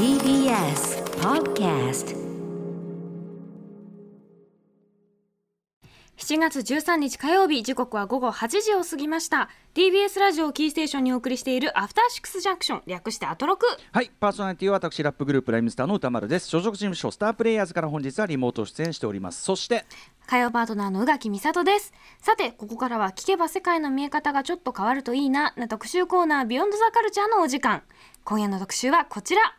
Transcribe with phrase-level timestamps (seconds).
[0.00, 2.16] TBS Podcast
[6.16, 9.50] 7月13日火曜日時刻は午後8時を過ぎました。
[9.74, 13.66] TBS ラジオキーステーションにお送りしているアフターシックスジャンクション略してアトロク。
[13.92, 16.48] はいパーソナリティは私ラップグループライムスターの歌丸です。
[16.48, 19.42] 所属事務所スタープレイヤーズから本日はリモート出演しております。
[19.42, 19.84] そして
[20.26, 21.92] 火曜パートナーの宇垣美里です。
[22.22, 27.82] さてここからは聞けば世界の見え方がちょっと変わるといいなな特集コーナービヨンドザカルチャーのお時間。
[28.24, 29.56] 今夜の特集はこちら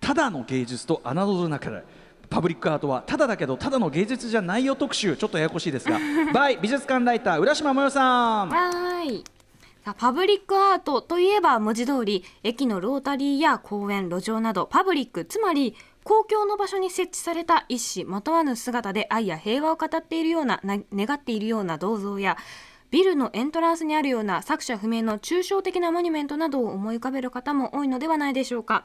[0.00, 1.84] ただの芸術と侮るなかれ
[2.30, 5.16] パブリックアートはただだけどただの芸術じゃないよ特集。
[5.16, 5.98] ちょっとややこしいですが。
[6.32, 8.48] バイ美術館ライター浦島もよさん。
[8.48, 9.24] はーい
[9.98, 22.36] パブリックアートといえば文字通り駅のロータリーや公園路上などパブリックつまり公共の場所に設置された一種まとわぬ姿で愛や平和を語っているようなな願っているような銅像や
[22.90, 28.84] ビルのエントランスにあるような作者不明の抽象的なモニュメントなどを思い浮かべる方も多いのではないでしょうか。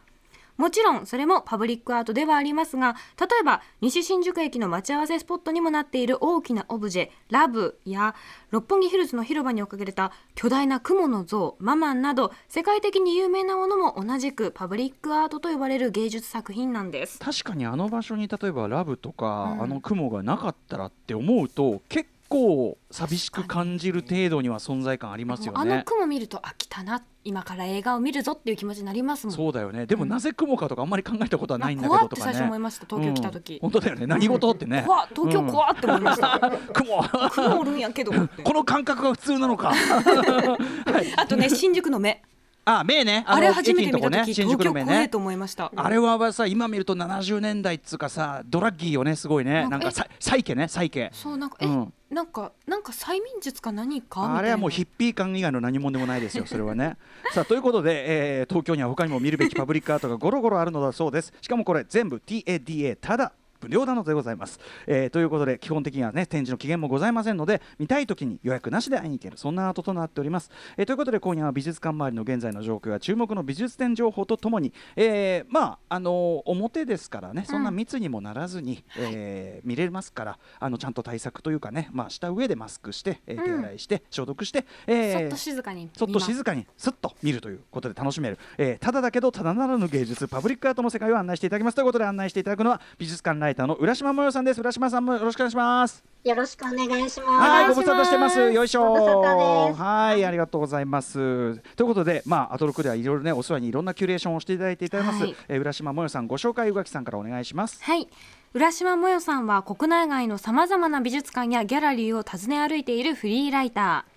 [0.58, 8.16] もちろんそれもパブリックアートではありますが例えば西新宿駅の待ち合わせスポットにもなっている大きなオブジェラブや
[8.52, 17.20] 六本木ヒルズの広場に掲げられた巨大な雲の像ママンなど世界的に有名なものも同じくパブリックアートと呼ばれる芸術作品なんです。
[17.20, 25.84] 確かにあの場所に例えばラブとか、うんあの雲がなかったらって思うと結構寂しく感じる程度には存在感ありますよあのね。
[25.86, 29.36] 雲見るとあ来たな今から映画を見るぞっていう気持ちになりますもん。
[29.36, 29.86] そうだよね。
[29.86, 32.34] でもなぜ雲かとかあんまり考えたことはないんだけ怖ってどとかね。
[32.34, 33.54] 最初思いました東京来た時。
[33.54, 34.08] うん、本当だよね。
[34.08, 34.84] 何事ってね。
[34.86, 36.40] 怖っ東京怖って思いました。
[36.74, 37.04] 雲。
[37.30, 38.12] 雲おるんやけど。
[38.44, 39.72] この感覚が普通なのか。
[41.18, 42.24] あとね新宿の目。
[42.66, 43.24] あ目ね。
[43.28, 45.72] あのれ初めて見た時、ね新東京怖いと思いました。
[45.76, 49.68] あれはさ今見ると70年代っつうかさドラッギーよねすごいね。
[49.68, 51.10] なんんかさサイケねサイケ。
[51.14, 51.94] そうなんかえ、うん。
[52.10, 56.96] なんかなんか催眠術か何かあれはもうヒッピー感以外の何もでもないですよ、それはね。
[57.34, 61.34] さあということで、えー東京には他にも見るべきパブリックアートがゴロゴロあるのだそうです。
[61.42, 69.38] しかもこれ全部 TADA ただ無料なのでございます、えーということで基本的にはね展示の期限もございませんので見たい時に予約なしで会いに行ける。
[69.38, 91.76] そんなアートとなっております、えーということで今夜は美術館周りの現在の状況や注目の美術展情報とともに、えーまああのー表ですからねそんな密にもならずに、えー見れますからあのちゃんと対策というかねまあした上でマスクして、えー手洗いして、消毒して、えーそっと静かにそっと静かにすっと見るということで楽しめる、えーただだけどただならぬ芸術パブリックアートの世界を案内していただきます。
[91.76, 94.60] ということで案内していただくのは美術館ライターの浦島もよさんです。
[94.62, 96.04] 浦島さんもよろしくお願いします。
[96.24, 97.30] よろしくお願いします。
[97.30, 98.40] はいご無沙汰してます。
[98.40, 99.82] よいしょご無沙汰です。
[99.82, 101.58] はいありがとうございます。
[101.76, 105.36] ということでまあアトロクではいろいろねお世話にいろんなキュレーションをしていただいていただきます、はい。
[105.50, 107.84] えー浦島もよさんご紹介宇垣さんからお願いします。
[107.84, 108.08] はい。
[108.54, 114.14] 浦島もよさんは国内外のさまざまな美術館やギャラリーを訪ね歩いているフリーライター。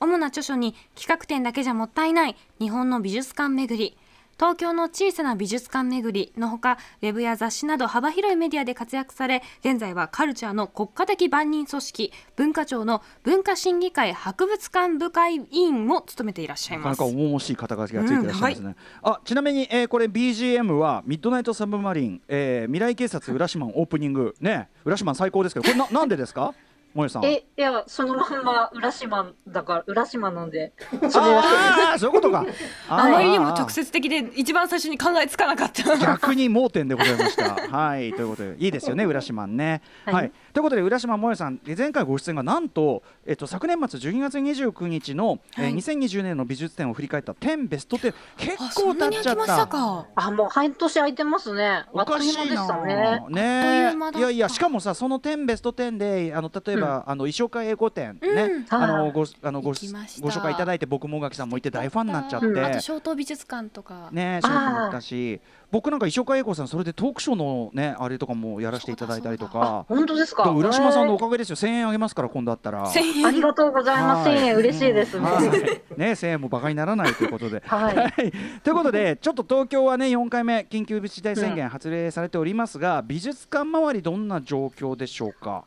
[0.00, 3.96] 主な著書に企画展だけじゃもったいない日本の美術館巡り
[4.38, 17.00] 東京の小さな美術館巡りのほかウェブや雑誌など幅広いメディアで活躍され現在はカルチャーの国家的万人組織文化庁の文化審議会博物館部会委員も務めていらっしゃいます。
[17.00, 24.34] なか重々しい肩書きがついていらっしゃいますね、あちなみに、えーこれ BGM はミッドナイトサブマリン、えー未来警察浦島オープニング。
[24.40, 26.54] ね浦島最高ですけどこれななんでですか？
[26.94, 27.24] もよさん。
[27.24, 30.72] え、いや、そのまんま浦島だから、浦島なんで、
[31.14, 32.46] ああそういうことか。
[32.88, 35.96] あまりにも直接的で一番最初に考えつかなかった。
[35.98, 37.54] 逆に盲点でございました。
[37.54, 39.82] はい、ということで、いいですよね、浦島ね。
[40.04, 45.74] はい、はいということで、浦島もえさん、え前回ご出演がなんと、えっと、昨年末12月29日の、えーはい。
[45.74, 51.66] 2020年の美術展を振り返った10ベスト10、結構経っちゃっ空きましたあ、もう半年空いてますね。
[51.66, 52.62] あおかしいな。
[52.62, 53.24] したね。
[53.30, 58.66] ねいやいやしかもさその10ベスト10であの例えば、あの衣装会英語展ね、うん。
[58.70, 59.12] あのはい。
[59.12, 65.40] ごあのごご紹介いただいて僕も垣さんもいて大ファンになっちゃって、うんあと小東美術館とか、ねショートも行ったし
[65.70, 70.50] 僕なんか石岡英子さんそれでトークショーのねあれとかもやらせていただいたりとか本当ですか？
[70.50, 72.86] 浦島さんのおへかげですよ1000円あげますから今度あったら。
[72.86, 74.28] 千円ーありがとうございます。
[74.28, 75.26] はい1000円嬉しいですね。
[75.26, 75.50] はい
[75.98, 77.62] ね1000円もバカにならないということで。
[77.66, 78.32] はい。
[78.62, 85.64] ということでちょっと東京はね4回目緊急事態宣言発令されておりますが、美術館周りどんな状況でしょうか？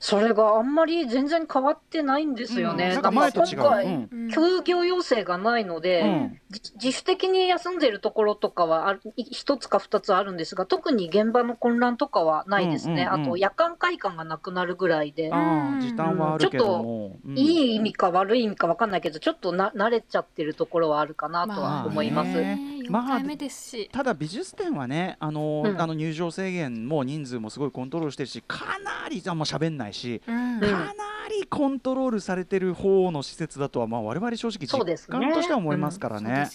[0.00, 2.84] それがあんまり全然変わってないんですよね。
[2.84, 2.90] うん。
[2.90, 3.58] なんかだから前と違う。
[3.58, 6.40] 今回、休業要請がないので、うん。
[6.50, 12.94] 自自主的に休んでるところとかはあるい一つか二つあるんですが、特に現場の混乱とかはないですね。
[12.94, 17.38] うんうんうんあと夜間会館がなくなるぐらいで、ああ時短はあるけども、うん。
[17.38, 22.30] いい意味か悪い意味か分かんないけど、ちょっとな慣れちゃってるところはあるかなとは思います。
[22.32, 22.77] まあね。
[22.77, 25.80] 4まあ回目ですし、ただ美術展はねあの,、うん。
[25.80, 30.54] あの入場制限も人数もすごいコントロールしてるしかなりあんま喋んないし、うん。
[30.54, 30.94] うんかな
[31.30, 35.18] りコントロールされてる方の施設だとはまあ我々正直そうですね。
[35.18, 36.48] 実感としては思いますからね。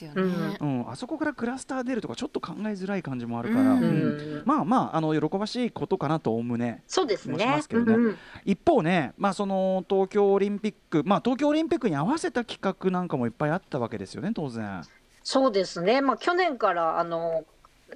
[0.88, 3.84] あそこからクラスター出るとかちょっと考えづらい感じもあるから、うん。
[3.84, 4.44] うん。
[4.46, 6.84] まあまああの喜ばしいことかなとおおむね。
[6.88, 7.94] そうですもしまねすけどね。
[7.94, 8.18] うんうん。
[8.46, 14.82] 一方ね、まあ、その東京オリンピック、まあ、東京オリンピックに合わせた企画なんかもいっぱいあったわけですよね当然。
[15.24, 17.46] そうですね、まあ、去年からあの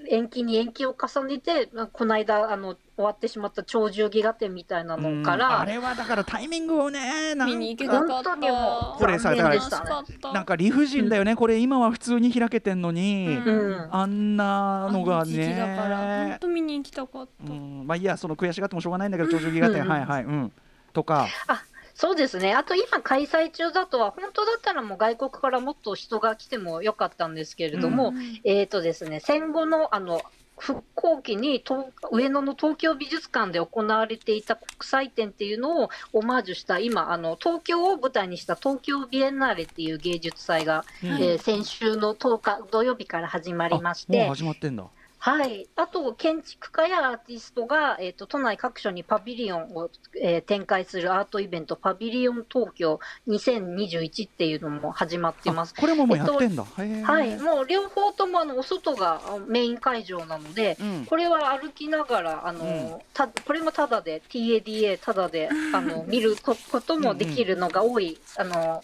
[0.09, 8.13] 延期に延期を重ねて、まあこの間あの終わってしまった鳥獣戯画展みたいなのかうんあら、れはだからタイミングをねなんか見に行けなかった。
[8.13, 9.83] 本当にもうこれさ残念でした。
[9.83, 13.39] ね楽しかったなんか理不尽だよね、これ今は普通に開けてんのに、
[13.89, 16.38] あんなのがあ時期だから本ね。
[16.39, 20.23] 当見に行きたかった、うん、まあいいやその悔しがってもしょうがないんだけど鳥獣戯画展、うんはいはい。
[20.23, 20.51] うん。
[20.94, 21.27] とか
[21.97, 28.39] そうですね、あと今、開催中だとは、本当だったらもう外国からもっと人が来てもよかったんですけれども、うん。
[28.44, 30.21] えーとですね、戦後のあの
[30.59, 41.09] 復興期に東上野の東京美術館で行われていた国際展っていうのをオマージュした、今、あの東京を舞台にした東京ビエンナーレっていう芸術祭が、うん。
[41.09, 44.85] えー先週の10日土曜日から始まりまして、始まってんだ。
[45.19, 49.89] はい、あと建築家やアーティストが、えー、と都内各所にパビリオンを、
[50.21, 55.73] えー展開するアートイベント、パビリオン東京2021っていうのも始まってます。
[55.77, 56.63] あこれももうやってんだ。
[56.63, 61.05] へーはい、もう両方ともあのお外があメイン会場なので、うん。
[61.05, 62.67] これは歩きながら、あのう
[62.97, 62.99] ん。
[63.13, 68.83] たこれもただで、TADA ただであの見るここともできるのが多い、あの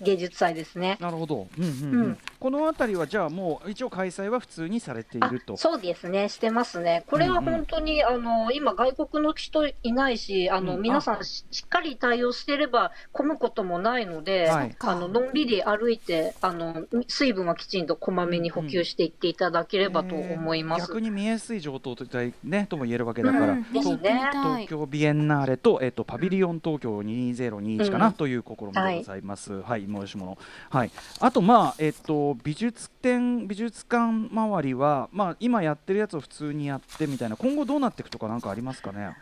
[0.00, 0.96] 芸術祭ですね。
[1.00, 2.04] なるほど、うんうんうん。
[2.04, 5.56] うんこの辺りはじゃあもう一応開催は普通にされていあると。
[5.56, 7.04] そうですね、してますね。
[7.06, 10.82] これは本当に、あの今、外国の人いないし、あのうん。
[10.82, 14.74] 皆さんししっかり対応してれば、混むこともないので、はい。
[14.80, 20.88] あののんびり歩いてあの、水分はきちんとこまめに補給していっていただければと思います。
[20.88, 23.72] 逆に見やすい上等といねとも言えるわけだから、うん。
[23.72, 24.20] ですね。
[24.32, 28.12] 東京ビエンナーレと,、えっとパビリオン東京2021かな、うん。
[28.14, 29.62] という試みでございます。
[29.62, 30.36] はい、催し物。
[30.70, 30.90] はい。
[31.20, 39.16] あとまあえっと美術展美術館周りはまあ今やってるやつを普通にやってみたいな今後どうなっていくとかなんかありますかね？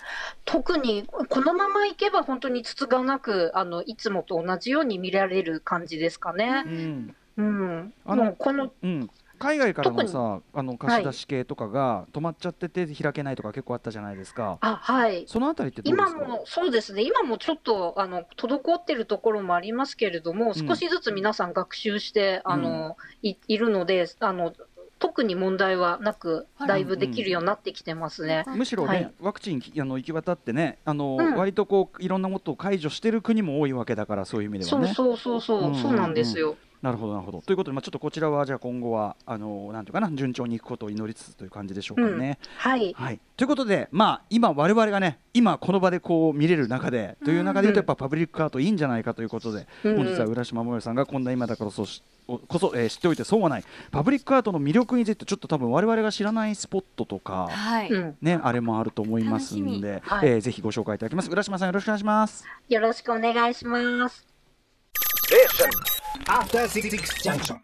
[0.45, 6.65] 特にこのままいけば、本当につつがなくあの、いつもと同じように見られる感じですかね。
[6.67, 7.17] うん。
[7.37, 9.11] うん、あのもうこのうん。
[9.41, 14.59] 海外からの特さあの貸し出し系とかが止まっちゃってて開けないとか結構あったじゃないですか。
[14.61, 15.25] あはい。
[15.27, 16.25] そのあたりってどうで今すか？
[16.25, 24.53] もそうですね、今もちょっとあの滞ってるところもありますけれども、少しずつ皆さん学習して、あのいいるのであの、
[24.99, 28.45] 特に問題はなく、だいぶできるようになってきてますね。
[28.55, 29.13] むしろね、はい。
[29.21, 31.37] ワクチンあの行き渡ってねあの、うん。
[31.37, 34.93] 割とこういろんなことを解除してる国も多いわけだからそういう意味ではね。
[34.95, 35.75] そうそうそうそう、うん。
[35.75, 36.57] そうなんですよ。
[36.83, 37.43] なるほどなるほど。
[37.43, 42.39] ということで、まあ、ちょっとこちらはじゃあ今後はあのなんていうかな順調にいくことを祈りつつという感じでしょうかね。
[42.57, 57.49] はい、はい、ということで、まあ、今我々がね今この場でこう見れる中で、という中で言うとやっぱパブリックアートいいんじゃないかということで、うん本日は浦島もよさんがこんな今だからこそしこそ、えー知っておいて損はないパブリックアートの魅力についてちょっと多分我々が知らないスポットとか。
[57.51, 61.31] はい、うん、ね、あれもあると思いますんで、はいえーぜひご紹介いただきます。
[61.31, 62.45] 浦島さんよろしくお願いします。
[62.69, 64.27] よろしくお願いします。
[66.27, 67.61] After Six Junction.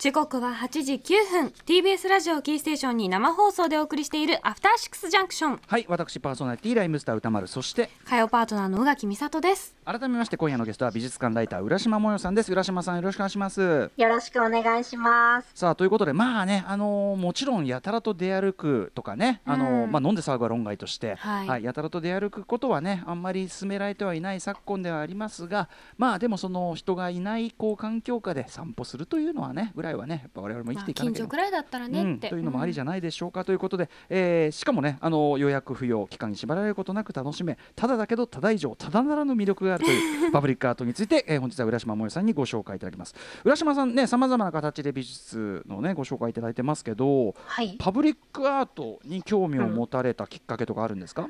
[0.00, 12.52] 時刻は8時9分 TBS ラジオキーステーションに生放送でお送りしているアフターシックスジャンクションはい、私パーソナリティライムスター歌丸、そして火曜パートナーの宇垣美里です改めまして今夜のゲストは美術館ライター浦島もよさんです。
[12.52, 13.90] 浦島さんよろしくお願いします。
[13.96, 15.50] よろしくお願いします。
[15.52, 33.44] さあということでまあねあのーもちろんやたらと出歩くとかねあのーうんまあ飲んで騒ぐは論外として、はいやたらと出歩くことはねあんまり進められてはいない昨今ではありますがまあでもその人がいないこう環境下で散歩するというのはねぐらいはねやっぱ我々も生きていかなきゃいけない近所くらいだったらねって、うんというのもありじゃないでしょうか。
[33.44, 43.14] ということで、えーしかもねあの予約不要期間に縛られることなく楽しめただだけどただ以上ただならぬ魅力があるという パブリックアートについて、えー本日は浦島もえさんにご紹介いただきます。
[43.44, 47.76] 浦島さんねさまざまな形で美術のねご紹介いただいてますけどはい。
[47.78, 51.28] パブリックアートに興味を持たれたきっかけとかあるんですか、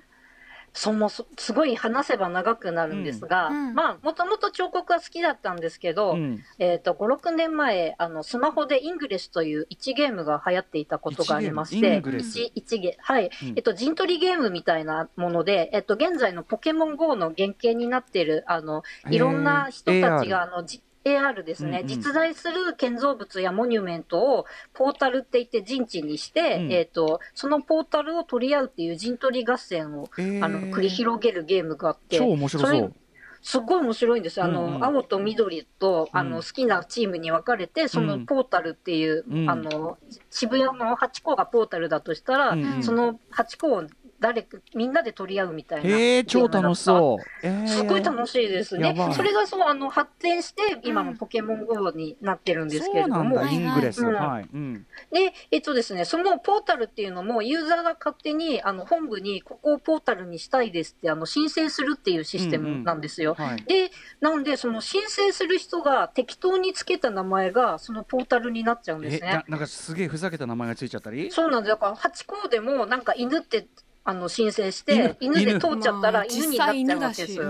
[0.72, 3.68] そもそすごい話せば長くなるんですが、うん。
[3.68, 3.74] うん。
[3.74, 6.40] まあもともと彫刻は好きだったんですけど、うん。
[6.58, 12.18] えっ、と56年前あのスマホでイングレスという1ゲームが流行っていたことがありまし一ゲーム？
[12.54, 13.48] イてはい、うん。
[13.56, 21.87] えっと陣取りゲームみたいなもので、えっと現在のポケモン GO の原型になっているあのいろんな人たちがあのじ AR ですね、うんうん。
[21.87, 26.73] 実在する建造物やモニュメントをポータルって言って陣地にして、うん。
[26.73, 30.45] えっとそのポータルを取り合うっていう陣取り合戦をえー。
[30.45, 32.95] あの繰り広げるゲームがあって、超面白それう
[33.42, 34.45] すっごい面白いんですよ。
[34.45, 34.85] あの、うんうん。
[34.85, 36.30] 青と緑と、あうん。
[36.30, 39.50] の、好きなチームに分かれて、そのうんポータルっていう、うん。
[39.50, 39.97] あの、
[40.30, 42.83] 渋谷の8個がポータルだとしたら、うんうん。
[42.83, 43.85] その8個を
[44.20, 45.96] 誰かみんなで取り合うみたいな。
[45.96, 47.46] へえ超楽しそう。
[47.46, 47.66] えー。
[47.66, 48.94] すごい楽しいですね。
[49.14, 53.50] それがそうあの発展して今のポケモン GO になってるんですけれども、そうなんだ。
[53.50, 54.02] イングレス。
[54.02, 54.14] うん。
[54.14, 54.48] はい。
[54.52, 54.86] うん。
[55.10, 63.34] で、えっとですね、そのポータルっていうのも、ユーザーが勝手にあの本部にここをポータルにしたいですってあの申請するっていうシステムなんですよ。
[63.34, 63.62] はい。
[63.64, 69.28] で、なんで、その申請する人が適当につけた名前がそのポータルになっちゃうんですね。
[69.30, 69.44] えな。
[69.48, 71.30] なんかすげえふざけた名前がついちゃったり？
[71.30, 71.70] そうなんです。
[71.70, 73.66] だから、ハチ公でもなんか犬って
[74.10, 77.40] あの申請して、犬犬で通っちゃったらまあ犬になっちゃうわけです。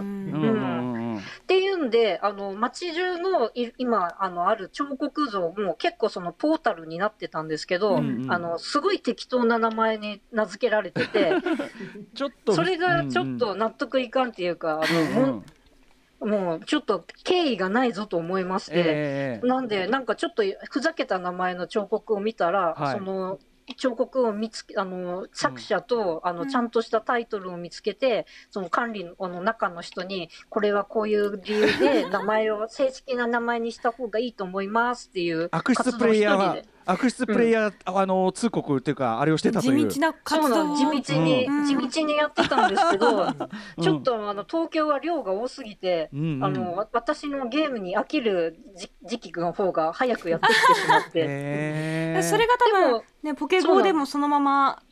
[1.40, 8.32] っていうんで、あの街中のい今あのある彫刻像も結構そのポータルになってたんですけど、うんうん。
[8.32, 11.32] あのすごい適当な名前に名付けられてて、
[12.14, 15.42] ちょっとそれがちょっと納得いかんっていうか、あのうん
[16.22, 16.30] うん。
[16.30, 18.72] もうもうちょっと敬意がないぞと思いまして。
[18.76, 19.46] ええ。
[19.46, 22.98] なんで、なんかちょっとふざけた名前の彫刻を見たら、はい。
[22.98, 23.38] その
[23.74, 26.48] 彫刻を見つけ、あの、作者と、あの、うん。
[26.48, 36.20] ちゃんとしたタイトルを見つけて、その管理のあの中の人に、これはこういう理由で名前を正式な名前にした方がいいと思いますっていう悪質プレイ
[36.86, 39.88] 悪質プレイヤー、あの通告っていうかあれをしてたという。
[39.88, 41.66] 地道なそ活動地道に、うん。
[41.66, 43.36] 地道にやってたんですけど、うん。
[43.82, 46.44] ちょっとあの東京は量が多すぎて、うんうん。
[46.44, 54.82] あのわ私のゲームに飽きる時時期の方が早くやってきてしまって、それが多で分もねポケゴーでもそのまま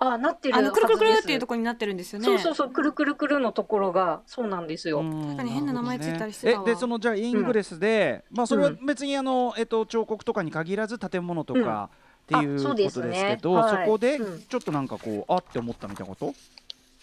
[0.00, 2.24] あなってるあのくるくるくるっていうとこころになってるんですよね。
[2.24, 5.02] そうそうそう、くるくるくるのところが、そうなんですよ。
[5.02, 6.64] 確かに変な名前ついたりしてたわ。
[6.68, 11.90] えでそのじゃあイングレスで、まあそれは別にあの、えっと彫刻とかに限らず建物とか、
[12.24, 13.86] っていうことですけど、はい。
[13.86, 14.42] そこでうん。
[14.42, 16.34] ちょっとなんかこうあって思ったみたいなこと、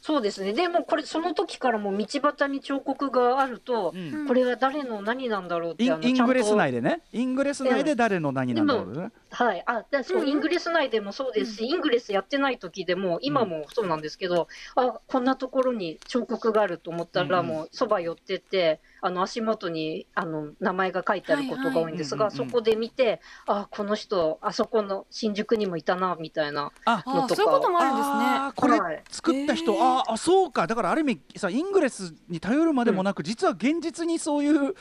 [0.06, 0.54] そうですね。
[0.54, 4.28] でも、これ、その時からも道端に彫刻があると、うん。
[4.28, 7.02] これは誰の何なんだろうって、インイングレス内でね。
[7.12, 9.64] イングレス内で誰の何なんだろうね、はい。
[9.66, 10.28] あ、だそう、うん。
[10.28, 17.56] イングレス内でもそうですし、イングレスやってない時でも、今もそうなんですけど、あ、こんなところに彫刻があると思ったら、うんうん。
[17.56, 22.48] もう、そば寄ってって、あの、足元に、あの、名前が書いてあることが多いんですが、はいはい。
[22.48, 26.72] そこで見て、あ、この人、あそこの新宿にもいたな、みたいな。
[26.86, 28.52] ああーそういうこともあるんですね。
[28.56, 29.04] これはい。
[29.12, 30.66] 作った人、あーあそうか。
[30.66, 34.74] だからある意味さイングレスに頼るまでもなく、実は現実にそういう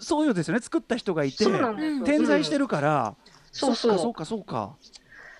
[0.00, 0.60] そういうですよね。
[0.60, 1.44] 作った人がいて。
[2.04, 3.14] 点在してるから、
[3.52, 3.98] そうそう。
[3.98, 4.74] そうかそうか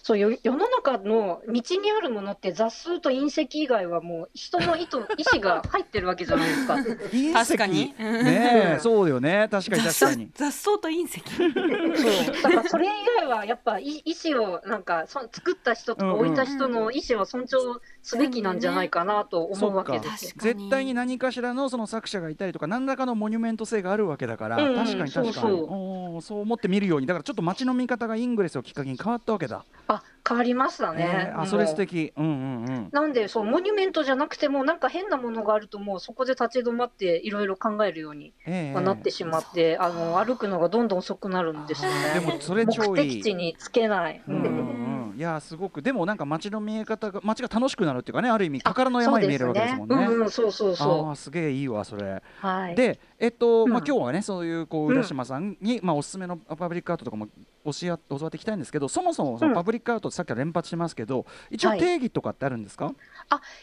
[0.09, 6.75] そうよ世の中の道にあるものって雑草と隕石以外はもう人の意図意思が 入ってるわけじゃないですか。
[6.77, 7.33] 隕石。
[7.35, 7.95] 確かに。
[7.99, 9.49] ねえそうよね。
[9.51, 10.31] 確かに確かに。
[10.33, 11.21] 雑草と隕石。
[11.21, 12.43] そう。
[12.43, 20.31] だからそれ以外はやっぱ意意思をなんかそ作った人とか置いた人の意思は尊重すべきなんじゃないかなと思うわけですよ。
[20.37, 20.63] 確かに。
[20.63, 25.67] 絶対に何かしらのその作者がいたりとか何らかのモニュメント性があるわけだから、うんうん確かに確かにそうそう。
[25.69, 27.07] おーそう思って見るように。
[27.07, 29.98] だからちょっと街の見方がイングレスをきっかけに変わったわけだ、あ
[30.29, 31.37] 変わりましたねえ。
[31.37, 42.21] ーあそれ素敵うんうんうんなんでそうモニュメントじゃなくてもなんか変なものがあるともうそこで立ち止まっていろいろ考えるようにえなってしまって、あの歩くのがどんどん遅くなるんですよね。
[42.21, 44.23] でもそれ超いい目的地につけない。
[44.27, 44.78] うん、
[45.19, 49.97] いやすごくでもなんか街の見え方が街が楽しくなるっていうかねある意味宝の山に見えるわけですもんね。
[49.97, 52.05] うんうん、そうそうあそあすげえいいわそれ。
[52.07, 52.23] う。
[52.47, 52.77] はい。
[52.77, 57.27] でえっと、まあうん今日はねそういうこう浦島さんに、まあおすすめのパブリックアートとかも
[57.65, 62.95] 教え教わっていきたいんですけどそもそもそのうんパブリックアートってさっきから連発してますけど一応はい定義とかってあるんですか？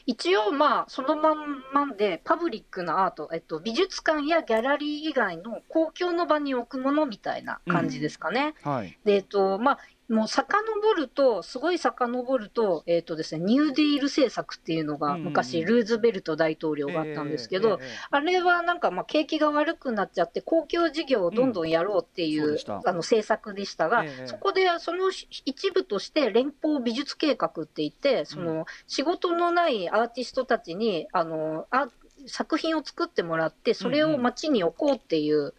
[0.05, 8.53] 一応、まあ、そのまんまで、パブリックなアート、えっと、美術館やギャラリー以外の公共の場に置くものみたいな感じですかね。
[8.63, 8.97] はい。
[9.05, 10.53] で、えっと、まあ、もう遡
[10.95, 17.79] ると、すごい遡ると、えっとですね、ニューディール政策っていうのが昔、ルーズベルト大統領があったんですけど、
[18.12, 22.57] あれはなんかまあ景気が悪くなっちゃって公共事業をどんどんやろうっていう,、うん。
[22.85, 25.09] あの政策でしたが、ええそこでその
[25.45, 31.88] 一部として連邦美術計画って言ってその仕事のないアーティストたちにあのあ
[32.27, 35.53] 作品を作ってもらってそれを街に置こうっていう、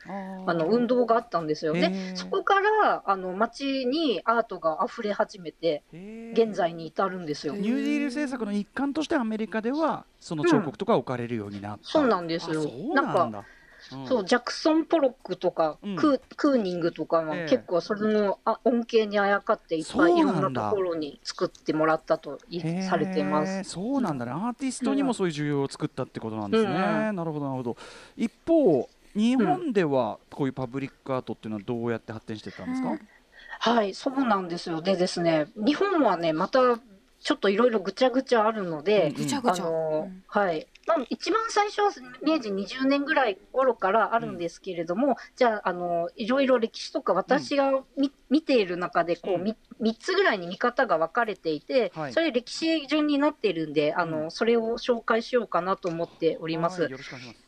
[0.46, 2.12] あの運動があったんですよへえね。
[2.14, 7.54] そこからあの街にアートが溢れ始めて現在に至るんですよ。
[7.54, 11.88] ニューディール政策の一環としてアメリカではその彫刻とか置かれるようになった。
[11.88, 13.44] そうなんですよあそうなんだ。
[13.92, 22.38] うんそう、ジャクソン・ポロックとか、うんクークーニングとかはええ結構それのあ恩恵にあやかっていっぱいいろなんなところに作ってもらったと
[22.88, 23.64] されています。
[23.64, 26.70] そうなんだね、アーティストにもそういう需要を作ったってことなんですね。
[26.72, 27.76] なるほどなるほど。
[28.16, 32.90] 一方日本ではこういうパブリックアートっていうのはどうやって発展していったんですか？
[32.90, 33.00] うん
[33.58, 34.82] はい、そうなんですよ。
[34.82, 36.60] でですね、日本はね、また
[37.20, 40.25] ちょっといろいろぐちゃぐちゃあるので、あぐちゃぐちゃ、のうん。
[40.26, 41.90] はい、まあ、一番最初は
[42.23, 49.56] 明治20年ぐらい頃からあるんですけれども、じゃああのいろいろ歴史とか私がみ、見ている中でこう、うんみ
[49.92, 52.12] 3つぐらいに見方が分かれていて、はい。
[52.12, 54.30] それ歴史順になっているんであの、うん。
[54.30, 56.88] それを紹介しようかなと思っております。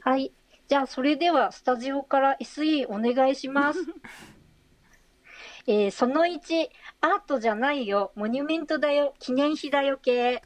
[0.01, 0.33] はい。
[0.69, 3.81] じゃあ、それでは、スタジオから SE お願いします。
[5.69, 6.69] えーその1、
[7.03, 10.43] アートじゃないよ、モニュメントだよ、記念碑だよ系。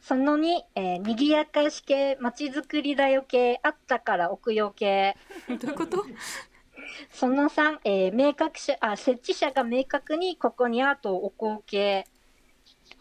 [0.00, 5.16] その2、えー、賑やかし系、街づくりだよ系、あったから置くよ系。
[5.48, 6.04] どういうこと？
[7.12, 12.06] その3、えー明確者あ、設置者が明確にここにアートを置こう系。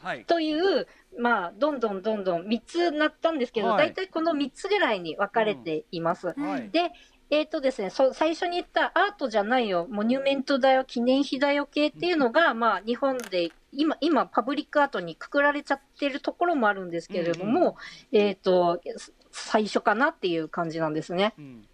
[0.04, 6.28] はいという、まあ、どんどんどんどん3つなったんですけど、はい大体この3つぐらいに分かれています。
[6.38, 6.92] はいで、
[7.30, 17.78] えっ、とですね、そ最初に言ったアートじゃないよ、モニュメントだよ、記念碑だよ系っていうのが、まあ、日本で今、今、パブリックアートにくくられちゃってるところもあるんですけれども、
[18.12, 18.82] えっ、と、
[19.32, 21.34] 最初かなっていう感じなんですね。
[21.38, 21.68] うん。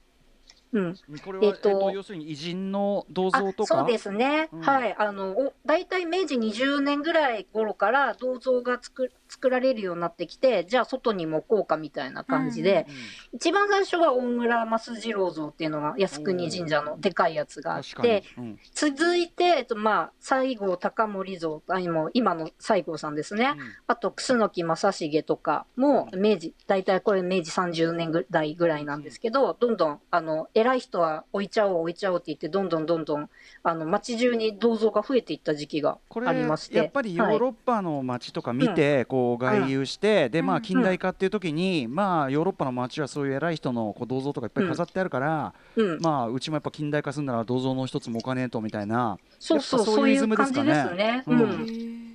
[0.74, 0.96] うん。
[1.24, 3.76] これは、えっえっとと要するに偉人の銅あ像とか？
[3.78, 4.60] そうですね、うん。
[4.62, 4.96] はい。
[4.98, 12.88] あのお大体明治20年ぐらい頃から銅像が作作られるようになってきてじゃあ外にも置こうかみたいな感じで、
[13.34, 18.60] 一番最初は大村益次郎像っていうのが靖国神社のでかいやつがあってに、うん。
[18.74, 23.56] 続いて、えっとまあ、西郷隆盛像あ今今の西郷さんですね、
[23.88, 33.30] あと楠木正成とかも明治大体これ明治30年ぐ代ぐらいなんですけどどんどんあの偉い人は置いちゃおう置いちゃおうって言ってどんどんどんどん
[33.64, 36.78] あの街中に銅像が増えていった時期がありまして。
[36.78, 40.62] やっぱりヨーロッパの街とか見て、こう外遊して、でまあうん。
[40.62, 50.74] 近代化っていう時に、まあヨーロッパの街はそういう偉い人のこう銅像とかいっぱい飾ってあるから、うん、まあうちもやっぱ近代化するなら銅像の一つも置かねえとみたいな、そうそうそそうういうイズムですかね。
[50.74, 51.24] ですね。
[51.28, 52.15] うん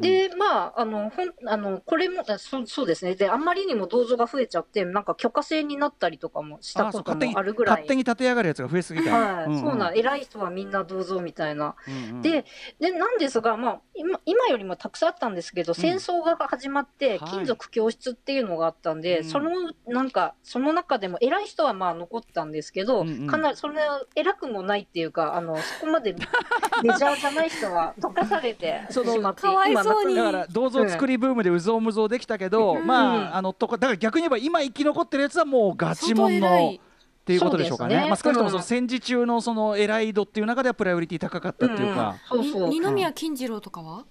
[0.00, 3.14] で、まあ、あの、ほん、あの、これも、あそうそうですね。
[3.14, 7.76] で、あんまりにも銅像が増えちゃって、なんか許可制になったりとかもしたこともあるぐらい。
[7.76, 9.10] 勝手に立て上がるやつが増えすぎた。
[9.10, 9.60] はい、ん。
[9.60, 11.76] そうなん、偉い人はみんな銅像みたいな。
[11.86, 12.22] うんうん。
[12.22, 12.44] で、
[12.80, 17.18] で、なんですが、まあ、今、今よりもたくさんあったんですけど、戦争が始まって、はい。
[17.30, 19.24] 金属教室っていうのがあったんで、うん。
[19.24, 19.50] その、
[19.86, 23.26] なんか、その中でも偉い人はまあ残ったんですけど、うんうん。
[23.26, 23.80] かなり、それ、
[24.14, 26.14] 偉くもないっていうか、あの、そこまで
[26.82, 32.86] メジャーじゃない人は溶かされてしまって、 かわいそうに今だから銅像作りブームでうぞうむぞうできたけど、うん。
[32.86, 36.78] まああのとかだから逆に言えば今生き残ってるやつはもうガチモン相当偉いのっ
[37.24, 37.94] ていうことでしょうかね。
[37.94, 38.08] そうですね。
[38.10, 42.16] まあ少なくともうんその戦時中のその偉い度っていう中ではプライオリティ高かったっていうか。
[42.32, 42.40] うん。
[42.40, 42.68] うんそうそう。
[42.68, 44.04] に二宮金次郎とかは？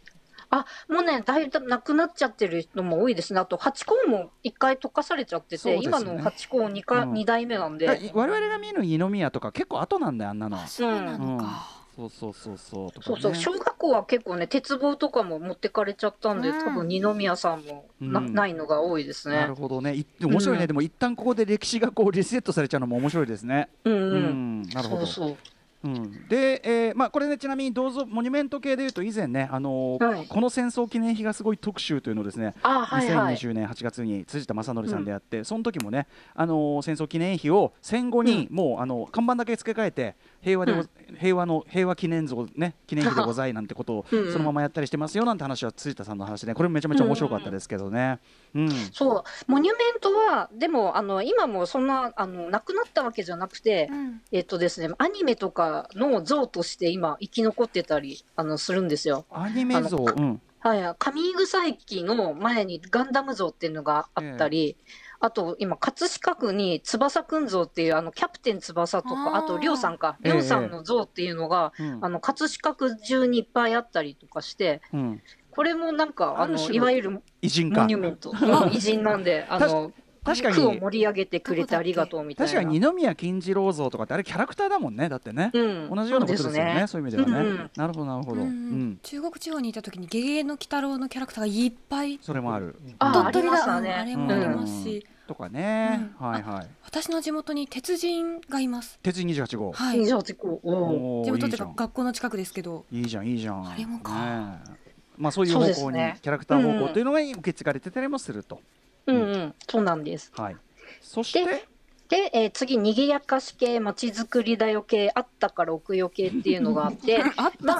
[0.49, 5.81] あもうね、だいぶなくなっちゃってる人も多いですね、あとハチ公も一回溶かされちゃってて、ね。
[5.83, 7.13] 今のハチ公二か、うん。
[7.15, 10.55] 二代目なんで、我々が見る二宮とか結構後なんだよあんなの。
[10.55, 10.65] は。
[10.67, 13.19] そうなのか、そうそうそうそうとか、ね。
[13.21, 19.55] そうそう、小学校は結構ね、鉄棒とかも持ってかれちゃったんで、うん多分二宮さんもな,、うんないのが多いですねなる。
[19.55, 19.95] ほどね。
[19.95, 23.69] い面白いね、うんでも一旦ここで歴史がこうリセットされちゃうのも面白いですね。
[23.83, 24.61] うんううん。
[24.61, 25.05] ん、なるほど。
[25.07, 25.37] そうそう。
[25.83, 33.35] うん、で、えーまあ、これねちなみに銅像モニュメント系でいうと以前ね、あのーはいこの戦争記念碑がすごい特集というのをですね、あ、はいはい。
[33.35, 40.89] 2020年8月に辻田正則さんでやって、その時もね、あのー戦争記念碑を戦後にもう、あの看板だけ付け替えて平和でご、うん。
[41.19, 48.19] 平和の平和記念像ね 記念碑でございなんてことをそのままやったりしてますよなんて話は辻田さんの話で、これめちゃめちゃ面白かったですけどね。
[48.55, 48.69] うん。
[48.91, 54.21] そう、モニュメントは、でも、あの、今もそんな、あの、なくなったわけじゃなくて、うん。
[54.31, 59.25] えっとですね、アニメとかの像として今生き残ってたり、あの、するんですよ。
[59.31, 64.75] アニメ像、あうん、はい、上井草駅の前にガンダム像っていうのがあったり、
[65.19, 69.35] あと今、葛飾区に翼くん像っていう、あの、キャプテン翼とあか、ー。
[69.35, 71.99] あと、りょうさんか、ええりょうさんの像っていうのが、うん。
[72.05, 79.91] あの、葛飾区中にいっぱいあったりとかして、うん、これもなんか、あの、いわゆるモニュメント、うん偉人なんで、あの、
[80.27, 80.55] 確かに。
[80.55, 82.51] 区を盛り上げてくれてありがとうみたいな。
[82.51, 85.09] 確かに二宮金次郎像とかってあれキャラクターだもんね。
[85.09, 86.83] だってね、うん、同じようなことですよね。
[86.87, 87.71] そそういう意味ではね、うんうん。
[87.75, 88.89] なるほどなるほど、ううん。
[88.91, 88.99] ん。
[89.03, 92.19] 中国地方にいた時に「ゲゲゲの鬼太郎」のキャラクターがいっぱい。
[92.21, 92.75] それもある。
[92.99, 93.89] あ鳥取だ、ありましたね。
[93.89, 94.31] うん。
[94.31, 96.27] あれもありますし、とかね、うん。
[96.27, 96.67] はいはい。
[96.85, 98.99] 私の地元に鉄人がいます。
[99.03, 100.05] 鉄人28号、はい。
[100.05, 101.21] じゃあ、こう、おー。
[101.21, 102.85] お地元ってか学校の近くですけど。
[102.91, 103.67] いいじゃんいいじゃん。
[103.67, 104.13] あれもか。
[104.13, 104.77] ねえ。
[105.17, 106.17] まあそういう方向に、ね。
[106.21, 108.61] キャラクター方向というのが受け継がれてたりもすると、
[109.07, 109.15] うん。
[109.15, 110.31] うん、そうなんです。
[110.35, 110.57] はい。
[111.01, 111.65] そして？
[112.09, 117.79] で、えー次、にぎやかし系、まちづくりだよ系、あったから置くよ系っていうのがあって、 あったま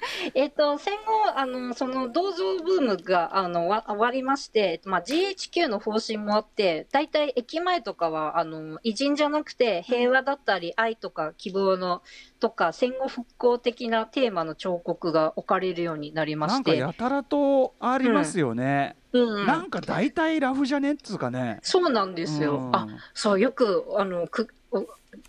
[0.34, 12.02] えっと、戦後、あの、その銅像ブームが、あの、わ終わりまして、まあ、GHQ の方針もあって、大体駅前とかは、あの、偉人じゃなくて、平和だったり、愛とか希望の、
[12.40, 16.80] とか、戦後復興的なテーマの彫刻が置かれるようになりまなんかして。
[16.80, 19.46] やたらとありますよね、うん。
[19.46, 20.92] なんか大体ラフじゃね？
[20.92, 21.58] っつうかね。
[21.62, 22.56] そうなんですよ。
[22.56, 22.76] うん。
[22.76, 24.86] あ、そう、よく、あの、く、お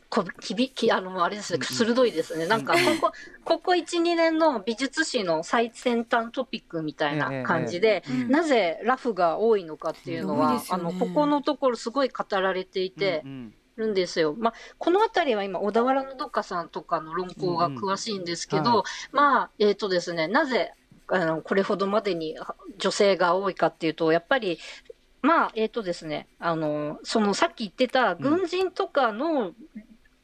[0.10, 3.12] こきびきあのあれですね、鋭いですね、なんかここ
[3.46, 10.62] ここ1、2年の美術史の最先端トピックみたいな感じで、ええええなぜラフが多いのかっていうのは、ね。
[10.70, 13.54] あのここのところ、すごい語られていてうんうん。
[13.78, 14.36] るんですよ。
[14.38, 18.68] まあ、この辺りは今、小田原のどっかさんとかの論考が詳しいんですけど、うん。
[18.68, 20.74] うんはまあ、えっ、とですね、なぜ
[21.12, 22.38] あのこれほどまでに
[22.78, 24.60] 女性が多いかっていうと、やっぱり、
[25.22, 29.54] まあ、えっ、とですね、あの、そのさっき言ってた軍人とかの、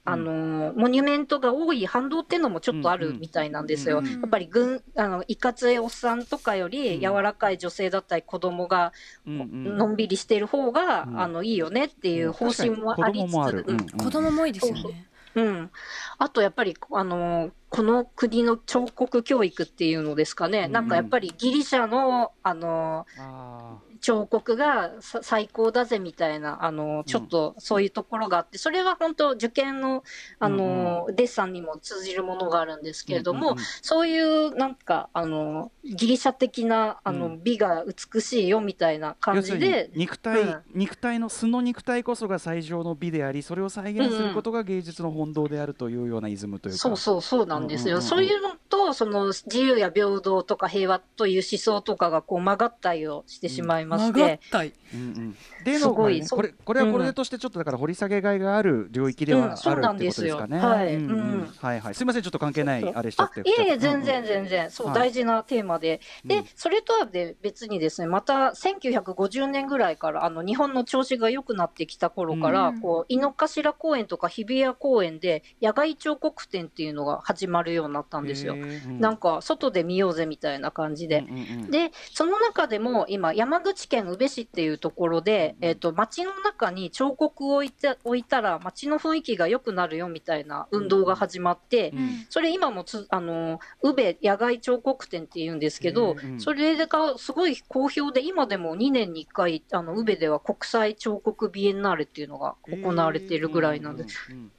[0.08, 4.00] あの、モニュメントが多い反動っていうのもちょっとあるみたいなんですよ。
[4.00, 4.06] うん。
[4.06, 8.94] うんやっぱり軍、あの、いかついおっさんとかより柔らかい女性だったり子供が
[9.26, 9.78] うんうん。
[9.78, 11.20] のんびりしてる方が、うん。
[11.20, 13.66] あの、いいよねっていう方針もありつつ、
[13.98, 15.08] 子供も多いですよね。
[15.36, 15.72] うん。
[16.18, 20.66] あとやっぱり、あの、この国の彫刻教育っていうのですかね。
[20.66, 30.04] うんなんかやっぱりギリシャの、あの、あ彫刻がさ最高だぜみたいな、あの、ちょっとそういうところがあって、それは本当受験の、
[30.40, 37.44] あの、デッサンにも通じるものがあるんですーけれども、うんうんそういうなんか、あの、ギリシャ的な、あの、うん。
[37.44, 40.62] 美が美しいよみたいな感じでに、肉体、うん。
[40.74, 46.80] 肉体の素の肉体こそが最上の美でありそれを再現することが芸術の本道であるというようなイズムというか。
[46.80, 47.98] そうそうそうなんですよ。
[47.98, 48.10] うんうんうんうん。
[48.10, 54.74] そういうのと、その自由や平等とか平和という思想とかがこう曲がったりをしてしまいまして、たい。
[54.94, 56.38] うんうん、ですのがねごいそう。
[56.38, 59.76] これこれはこれとしてちょっとだから掘り下げがいがある領域ではあるってうん。
[59.76, 60.58] そうなんことですかね。
[60.60, 60.96] はい。
[60.96, 61.96] うんはいはい。
[61.96, 63.42] すみませんちょっと関係ないあれしちゃって。
[63.42, 66.00] あいえいえ、うん全然全然、そう、はい大事なテーマで。
[66.24, 78.56] で、うんそれとはで別にですね、また1950年ぐらいから、あの、日本の調子が良くなってきた頃から、うんこう、井の頭公園とか日比谷公園で、野外彫刻展っていうのが始まるようになったんですよ。
[79.00, 81.20] なんか、外で見ようぜみたいな感じで。
[81.20, 81.72] うんうんうん。
[81.72, 92.26] で、その中でも今、山口県宇部市っていうところで、えっ、と、街の中に彫刻を置いて置いたら、街の雰囲気が良くなるよみたいな運動が始まって、うん。
[92.30, 96.40] それ今もつ、あの、宇部野外彫刻展っていうんですけど、へーうん。
[96.40, 104.52] それがすごい好評で、今でも2年に1回、あの、宇部では国際彫刻ビエンナーレっていうのが行われているぐらいなんで、うんうん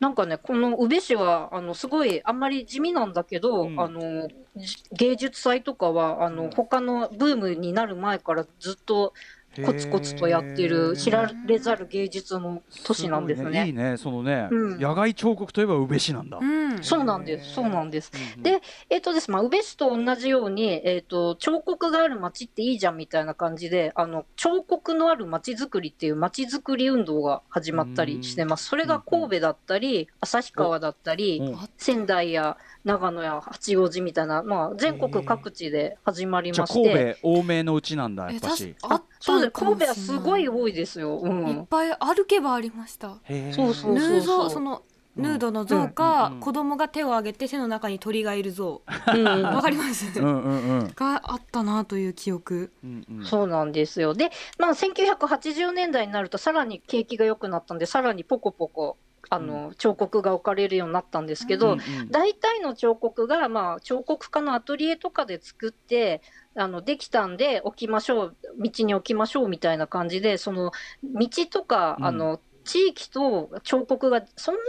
[0.00, 3.80] なんかね、この宇部市は、あの、すごい、あんまり地味なんだけど、うん。
[3.80, 6.50] あの、じ芸術祭とかは、あの、うん。
[6.50, 13.90] 他のブームになる前からずっとうんコツコツとやってへる、ー知られざる芸術の都市なんですごいいいね。
[13.92, 16.38] ねそのね、うん野外彫刻といえば宇部市なんだ。
[16.40, 16.82] うん。
[16.82, 18.12] そうなんです、そうなんです。
[18.36, 28.66] うんで、えっ、とです、まあ、宇部市と同じように、えっ、と、彫刻がある街っていいじゃんみたいな感じで、あの、彫刻のある街づくりっていう街づくり運動が始まったりしてます。
[28.66, 38.74] それが神戸だったり、旭川だったり、うん仙台や長野や八王子みたいな、まあ、全国各地で始まりまして、神戸多めのうちなんだやえっぱし。
[38.82, 41.18] あそうです、神戸はすごい多いですよ。
[41.22, 41.66] ういっん。
[41.66, 43.16] ぱい歩けばありました。
[43.54, 44.82] そうそうヌーゾその
[45.16, 48.82] ヌードの像うんか、うん子供が手を挙げて背の中に鳥がいる像。
[49.14, 50.06] うんわかります？
[50.20, 52.70] うんうんうんがあったなという記憶。
[52.84, 53.24] うんうん。
[53.24, 54.14] そうなんですよ。
[54.14, 58.96] で、まあ、1980年代になると、さらに景気が良くなったんで、さらにポコポコ、
[59.30, 66.22] あの、彫刻が置かれるようになったんですけど、うんうん大体の彫刻が、まあ、彫刻家のアトリエとかで作って、
[66.58, 72.04] あの、できたんで置きましょう、道に置きましょうみたいな感じで、その、道とか、うん。
[72.06, 74.66] あの、地域と彫刻がそんなに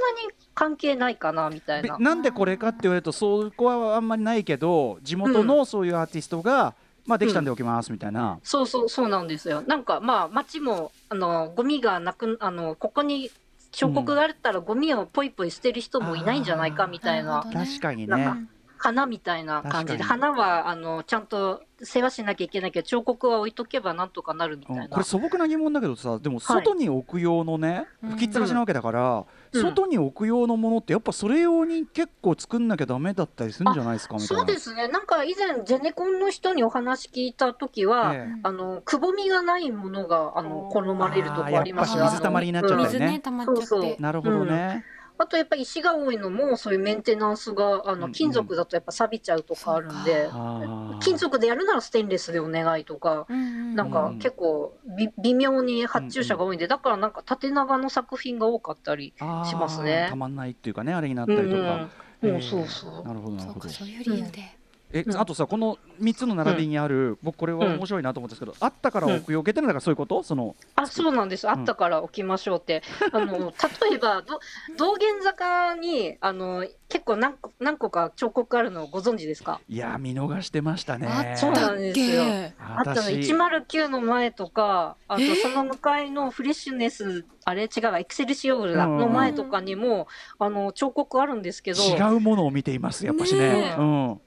[0.54, 1.98] 関係ないかな、みたいな。
[1.98, 6.74] べなんでこれかって言われるとそこはあんまりないけど地元のそういうアーティストが、
[7.06, 9.62] まあできたんでおきますみたいな、そうそう、そうなんですよ。
[9.68, 13.32] なんか、まあ、街も、あの、ゴミがなく、あの、ここに
[13.72, 17.40] 彫刻があったら、ゴミをポイポイ捨てる人もいないんじゃないか、みたいな。
[17.40, 24.84] あー、なるほどね確かにね花みたいな感じで、花は、あの、ちゃんと世話しなきゃいけないけど、彫刻は置いとけばなんとかなるみたいな。
[24.84, 34.38] うんこれ素朴な疑問だけどさでも外に置く用のね、うん吹きっさらしなわけだから、うん外に置く用のものってやっぱそれ用に結構作んなきゃダメだったりするんじゃないですかみたいな。
[34.38, 34.88] そうですね。
[34.88, 43.66] なんか以前、ゼネコンの人にお話聞いたときは、ええあの、くぼみがないものが、あの、好まれるとこあります水たまりになっちゃったりね水ね溜まっちゃって。
[43.66, 44.86] そうそうなるほどね。
[45.22, 59.14] あとやっぱり石が多いのも、そういうメンテナンスが、あの、うんうん金属だとやっぱ錆びちゃうとかあるんで、あー金属でやるならステンレスでお願いとか、うんうんなんか結構び微妙に発注者が多いんで、だからなんか縦長の作品が多かったり。
[59.46, 61.52] しますねたまんないっていうかねあれになったりとか。
[61.52, 61.90] うんうん
[62.22, 63.70] えーそうそうなるほどなるほどそうか。
[63.70, 64.59] そういう理由で。
[64.92, 65.18] え、うん。
[65.18, 70.24] あとさこの3つの並びにある、僕これは面白いなと思うんですけど、あったから置くよけってのがそういうこと？
[70.24, 73.54] そのあそうなんです、あったから置きましょうって、あの
[73.90, 74.40] 例えばど
[74.78, 79.60] 道玄坂にあの結構何個何個か彫刻あるのをご存知ですか？
[79.70, 81.08] いや見逃してましたね。
[81.08, 82.24] あそうなんですよ
[82.60, 85.36] あったの私109の前とか、あとえー？
[85.36, 87.64] その向かいのフレッシュネス、あれ？
[87.66, 90.08] 違うわ、エクセルシオールの前とかにも、
[90.40, 93.40] あの彫刻あるんですけど、違うものを見ていますやっぱしね。
[93.40, 93.80] ねえ。
[93.80, 94.22] うん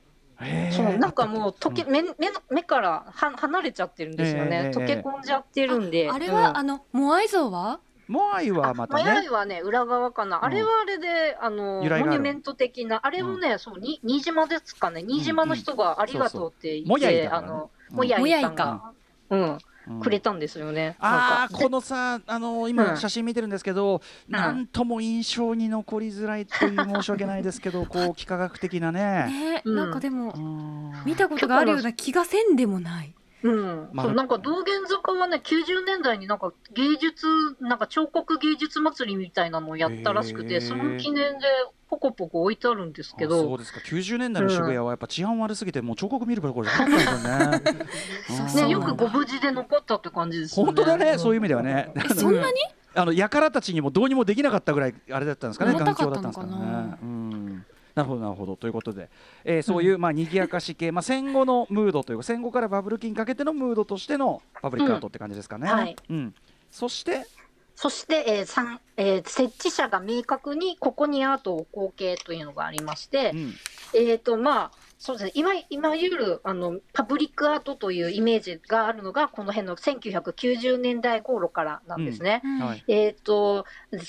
[0.70, 1.90] そうなんかもう溶け、うん。
[1.90, 6.10] 目目の目からは離れちゃってるんですよね、ええ溶け込んじゃってるんで。
[6.10, 6.56] あれは、うん。
[6.56, 7.80] あのモアイ像は？
[8.08, 10.44] モアイはまたマヤねイはね、裏側かな、ん。
[10.44, 12.04] あれはあれで、あのある。
[12.04, 17.96] モニュメント的な、あれもね、そうに新島ですかね、新島の人がありがとうってモ言って、あのうん。
[17.96, 18.92] モヤモヤイイさんが、
[19.30, 19.58] うん、うん
[20.00, 20.96] くれたんですよね。
[20.98, 21.16] あな
[21.46, 21.56] んか。
[21.56, 22.70] あこのさあのうん。
[22.70, 29.26] 今写真見てるんですけど、なんとも印象に残りづらいという申し訳ないですけど こう幾何学的なね。
[29.26, 29.76] ね、うん。
[29.76, 30.92] なんかでもうん。
[31.04, 37.26] 見たことがあるような気がせんでもないうん、まあそうなんか道玄坂はね、90年代になんか芸術、
[37.60, 41.46] なんか彫刻芸術祭りみたいなのをやったらしくて、その記念で
[41.90, 43.80] ポコポコ置いてあるんですけあそうど、ですか。
[43.80, 47.80] 90年代の渋谷はやっぱ治安悪すぎてもう彫刻見るところじゃなかったんで
[48.28, 50.72] すよねね、よくご無事で残ったって感じですよね。
[50.72, 51.92] 本当だね、そういう意う味ではね。
[51.96, 52.54] えそんなに？
[52.94, 56.98] あの輩たちにもどうにもできなかったぐらいあれだったんですかね重た頑かったのか強だったんですかなね。
[57.02, 58.56] うんなるほどなるほど。
[58.56, 59.10] ということで、
[59.44, 65.68] えーそういう、まあ賑やかし系、まあ、戦後のムードというか戦後からバブル期にかけてのムードとしてのパブリックアートって感じですかね。
[65.70, 65.76] うん。
[65.76, 65.96] はい。
[66.08, 66.34] うん、
[66.70, 67.26] そして？
[67.74, 73.54] そして、えーさんえー設置者が明確にここにアートを置こう系というのがありまして、うん。
[73.94, 74.70] えっ、と、まあ、
[75.02, 82.40] そうですね、いわいわゆるあのパブリックアートというイメージがあるのが、この辺の1990年代頃からなんですね。
[82.44, 82.58] うん。
[82.60, 82.84] はい。
[82.86, 83.64] えっ、と、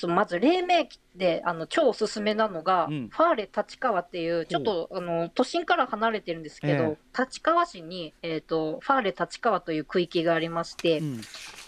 [0.06, 3.08] まず黎明期であの超おすすめなのが、うん。
[3.08, 6.96] ファーレ立川っていう、ちょっとあの都心から離れてるんですけど、え。
[7.18, 11.20] 立川市に、えーと、ファーレ立川という区域がありまして、うん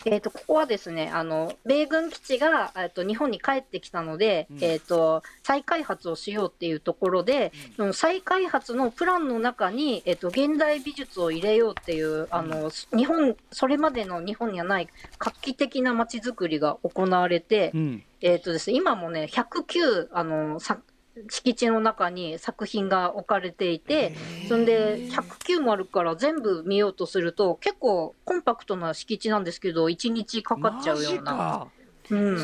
[0.08, 4.58] えー、とここはですねあの米軍基地が、えー、と日本に帰ってきたので、うん。
[4.64, 14.88] えー、と再開発をしようっていうところで、その再開発のプランの中に、えー、と現代美術を入れようっていうあの日本それまでの日本にはない
[15.18, 18.02] 画期的な街づくりが行われて、うん。
[18.20, 20.78] えーとですね、今もね109あのさ
[21.28, 24.14] 敷地の中に作品が置かれていて、
[24.48, 31.32] そんで109もあるから全部見ようとすると結構コンパクトな敷地なんですけど1日かかっちゃうような。
[31.32, 31.68] マ
[32.10, 32.38] うん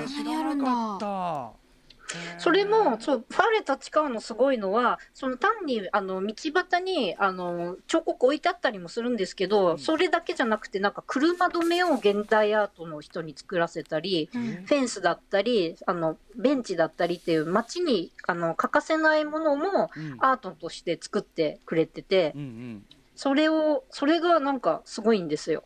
[2.38, 9.79] それもそうファーレ立川のすごいのはその単にあの道端にあの彫刻置いてあったりもするんですけど、うん。
[9.79, 14.42] それだけじゃなくてなんか車止めを現代アートの人に作らせたりうん。
[14.66, 20.16] フェンスだったりあのベンチだったりっていう街にあの欠かせないものもうん。
[20.20, 22.85] アートとして作ってくれててうんうん。
[23.14, 25.64] それをそれがなんかすごいんですよ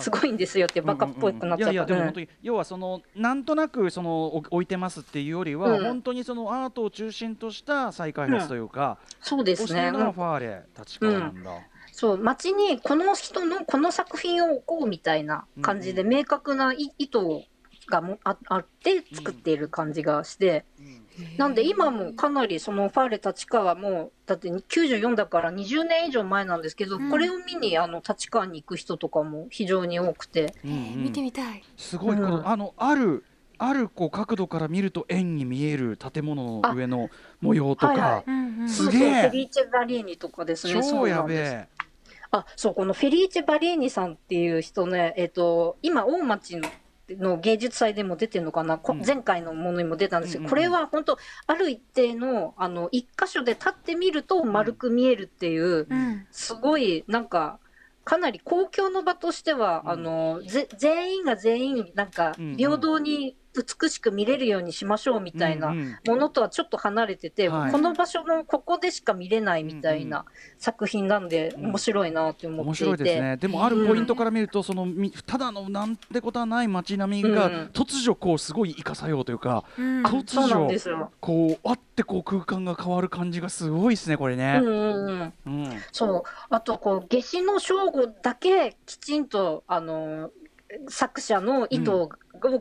[0.00, 1.72] すごいんですよってバカっぽくなっちゃった。
[1.72, 2.04] いやいやでもうん。
[2.06, 5.84] 本当に要はそのなんとなくそのお置いてますっていうよりは、うん。
[5.84, 9.90] 本当にそのアートを中心とした再開発というか、そうですね。
[9.90, 11.50] ファーレ立川なんだ。
[11.92, 17.18] そう街にこの人のこの作品を置こうみたいな感じでうん明確な意意図
[17.88, 20.64] がもああって作っている感じがして、
[21.38, 27.10] なんで今もかなりそのファーレ立川もだって94だから20年以上前なんですけど、うん。
[27.10, 31.04] これを見にあの立川に行く人とかも非常に多くて、うんうん。
[31.04, 31.62] 見てみたい。
[31.76, 32.48] すごいこの、うん。
[32.48, 33.24] あのある
[33.58, 37.08] あるこう角度から見ると円に見える建物の上の
[37.40, 38.22] 模様とか、
[38.68, 39.10] すげえ。
[39.28, 41.68] ェリーチェ・バリーニとかですね超そうやべえ。
[42.32, 46.68] あそうこのフェリーチェ・バリーニさんっていう人ね、えっと今大町の
[47.10, 49.06] の芸術祭でも出てるのかな、こうん。
[49.06, 50.50] 前回のものにも出たんですけど、うんうんうん。
[50.50, 56.26] これは本当ある一定のあの一箇所で立ってみると丸く見えるっていう、うん。
[56.30, 57.58] すごいなんか
[58.04, 59.90] かなり公共の場としては、うん。
[59.90, 62.56] あのぜ全員が全員なんかうんうん。
[62.56, 70.24] 平等に美しく見れるようにしましょうみたいなうんうんものとはちょっと離れてて、はいこの場所のここでしか見れないみたいうんな
[70.58, 72.84] 作品なんで、うん面白いなって思面っていて。
[72.84, 73.36] 白いですね。
[73.36, 81.08] でもあるポイントから見ると、そのみただのなんてことはない街並みが、うん突如こうすごい生かさようというか、うん突如。
[81.20, 84.66] こうあってこう空間が変わる感じがすごいですねこれねうん。
[84.66, 85.34] うんうん。
[85.46, 85.80] うん。
[85.92, 86.22] そう。
[86.50, 90.30] あと、こう、夏至の正午だけきちんと、あの、
[90.88, 92.10] 作者の意図を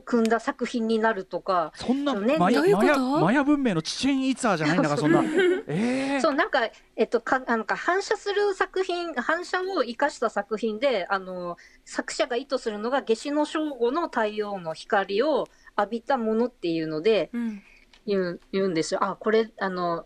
[0.06, 5.24] 組んだ作品になるとか、そんなそうねマヤマヤマヤ文明のチチェンイツァーじゃないんだからそんな。
[5.68, 17.64] ええそう、なんか、えっと、か、なんか反射する作品、反射を生かした作品で、あの、作者が意図するのが、夏至の正午の太陽の光を浴びたものっていうので、うん。
[18.06, 19.04] 言う、言うんですよ。
[19.04, 20.06] あ、これ、あの、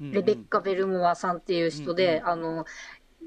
[0.00, 2.28] レベッカ・ベルモアさんっていう人で、うん。
[2.28, 2.64] あの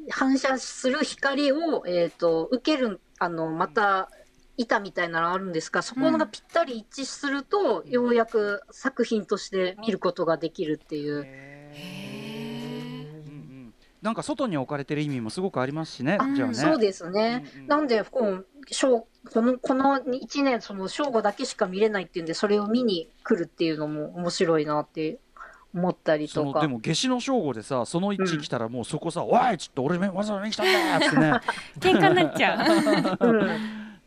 [0.10, 4.10] 反射する光を、えー、と受けるあのまた
[4.58, 11.13] 板みたいなのがあるんですがそこがぴったり一致すると、ようやく作品として見ることができるっていう。
[11.13, 11.26] うんう
[13.30, 13.74] ん。
[14.02, 16.54] なんか外に置かれてる意味もすごくありますしねあじゃあね。
[16.56, 17.67] そうですね、うんうん。
[17.67, 25.20] なんでこう正このこの1年その正午だけしか見れないっていうんでそれを見に来るっていうのも面白いなって
[25.78, 26.62] 思ったりとか。
[26.62, 30.66] でも夏至の正午でさその位置来たらもうそこさ「おいちょっと俺わざわざ来たん
[31.00, 31.32] だ!」ってね。
[31.80, 33.28] 喧嘩になっちゃう。
[33.28, 33.48] うん、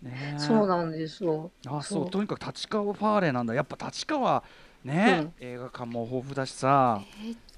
[0.03, 0.35] ね。
[0.37, 1.51] そうなんですよ。
[1.67, 2.07] あそそう。
[2.07, 3.55] うとにかく立川ファーレなんだ。
[3.55, 4.43] やっぱ立川
[4.85, 7.03] ね、映画館も豊富だしさ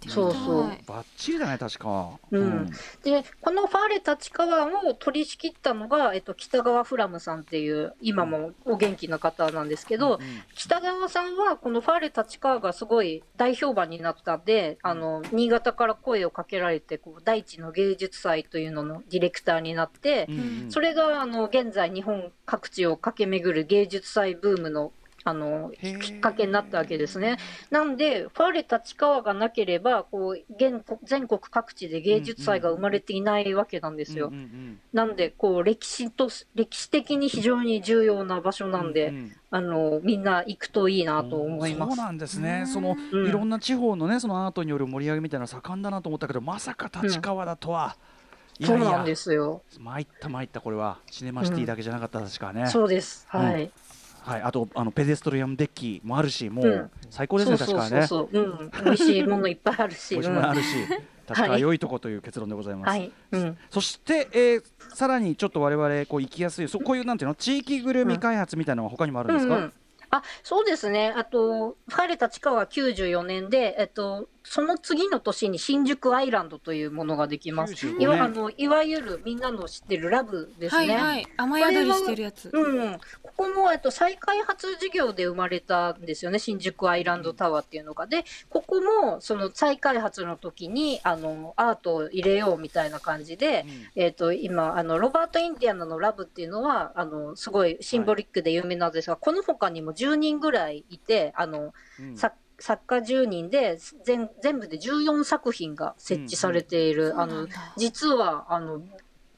[0.08, 0.68] そうそう。
[0.86, 2.18] バッチリだね確か。
[2.30, 2.70] うん。
[3.02, 10.18] でこのファーレ立川を取り仕切ったのが、えっと、北川フラムさんっていう今もお元気な方なんですけど、うん
[10.54, 20.70] 北川さんはこのファーレ立川がすごい大評判になったんで、あの新潟から声をかけられてこう大地の芸術祭というののディレクターになって、うんうん。
[20.70, 24.92] それがあの現在日本各地を駆け巡る芸術祭ブームの
[25.24, 27.38] あのきっかけになったわけですね。
[27.70, 34.28] なんで、ファーレ立川がなければ、こう現国全国各地で芸術祭が生まれていないわけなんですよ。
[34.28, 41.96] うんうんなんで、こう歴史と歴史的に非常に重要な場所うんなんで、うんあのみんな行くといいなと思います。
[41.96, 47.96] そうなんですねそのうんいろんな地方のねそのアートによる盛り上げみたいなの盛んだなと思ったけどまさか立川だとは、
[48.58, 49.62] いやいやそうなんですよ。
[49.78, 53.26] 参った参ったこれはシネマシティだけじゃなかった確かね、そうです。
[53.28, 53.70] はい。
[54.24, 56.90] はいあとあのペデストリアムデッキもあるしもううん。
[57.11, 58.06] 最高ですね、確かね。
[58.06, 58.70] そうん。
[58.85, 60.14] 美味しいものいっぱいあるし。
[60.14, 60.76] 美味しいうんものあるし、
[61.26, 63.12] 確か良いとこという結論でございます、はい。
[63.32, 63.58] うん。
[63.70, 67.35] そして、えーさらにちょっと我々こう行きやすいそこういうなんていうの？
[67.35, 69.62] 地域ぐるみ開発みたいなのは他にもあるんですか、うん。
[69.62, 69.72] うん。
[70.11, 77.74] あそうですね、あと、ファレ立川は94年で、えっと、その次の年に新宿アイランドというものができます。
[77.74, 78.22] 95いわ年。
[78.22, 80.94] あのいわゆるみんなの知ってるラブですね。
[80.94, 81.26] はいはい。
[81.37, 82.50] 雨宿りしてるやつ。
[82.52, 88.07] うんうん、ここも、えっと、再開発事業で生まれたんですよね、新宿アイランドタワーっていうのが。
[88.07, 102.16] で、ここもその再開発の時にあのアートを入れようみたいな感じで、えっと今あの、ロバート・インディアナのラブっていうのはあのすごいシンボリックで有名なんですが、この他にも10人ぐらいいて、あのうん。
[102.16, 108.81] 作作家10人で全全部で14作品が設置されている、あの実はあの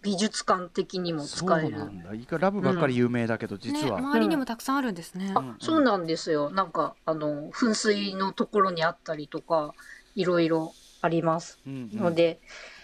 [0.03, 1.79] 美術館的にも使える。
[1.79, 2.13] なんだ。
[2.13, 5.37] いかラブばっかり有名だけど、実ね、は、周りにもたくさんあるんですね、うん。
[5.39, 6.51] あそうなんですよ。
[6.51, 9.75] なんか、あの、噴水のところにあったりとか、
[10.15, 11.59] いろいろあります。
[11.67, 11.99] うんうん。
[11.99, 12.41] ので、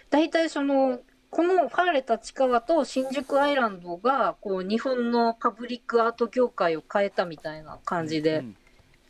[0.08, 8.56] 大体その、このファーレ立川と新宿アイランドが、こう、日本のパブリックアート業界を変えたみたいな感じで、うん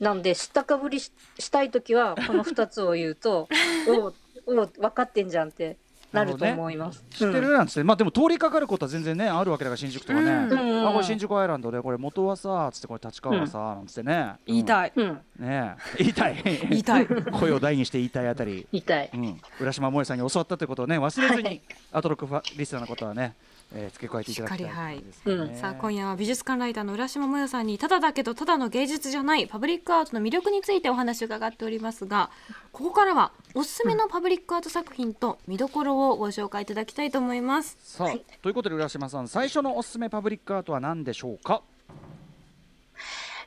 [0.01, 3.49] なんで、知ったかぶりししたいときは、この2つを言うと、
[3.89, 4.15] おう、
[4.47, 5.77] おう、分かってんじゃんって
[6.13, 7.05] なると思います。
[7.11, 10.59] 知ってるなんつって、まあでも通りかかることは全然ねあるわけだから新宿とかね、うん。
[10.59, 10.89] うん。
[10.89, 14.35] あこれ新宿アイランドでこれ元はさつってこれ立川はさ、なんつってね。
[14.47, 15.05] い、言いたい、うん。
[15.07, 15.47] うん。
[15.47, 15.77] ね。
[15.99, 16.43] え 言いたい。
[16.43, 17.07] 言いたい。
[17.33, 19.11] 声を大にして言いたいあたり、言いたい。
[19.13, 21.63] うん、浦島萌さんに教わったということをね忘れずに、はい。
[21.93, 23.35] アトロックファリスナーのことはね、
[23.73, 25.03] えー付け加えていただきたいしっかりはい。
[25.03, 25.37] ですかね。
[25.37, 25.57] うん。
[25.57, 32.31] さあ今夜は美術館ライターの浦島もよさんにただだけどただの芸術じゃないパブリックアートの魅力についてお話を伺っておりますが
[32.73, 37.77] ここからはおすすめのパブリックアート作品と見どころをご紹介いただきたいと思います。
[37.81, 38.09] さあ、
[38.43, 41.63] ということで浦島さん最初のおすすめパブリックアートは何でしょうか？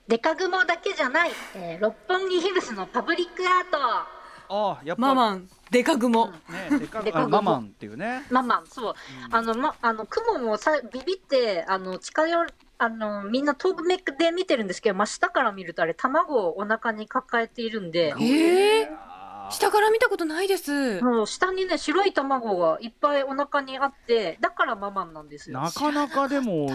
[0.07, 4.22] デカグモだけじゃない、えー六本木ヒルズのパブリックアート。
[4.55, 5.01] ああやっぱ。
[5.01, 8.23] ママンデカグモ、ねでかでかママンっていうね。
[8.29, 8.93] まあまあ、そう。
[9.31, 19.53] あの、ま、あの、雲もさ、ビビって、あの、近寄る、あの、みんな遠目で見てるんですけど、真下から見るとあれ、卵をお腹に抱えているんで、ええあー？
[19.55, 21.01] 下から見たことないです。
[21.01, 25.59] もう下にね、白い卵がいっぱいお腹にあって、だからママンなんですよ。
[25.59, 26.69] なかなかでも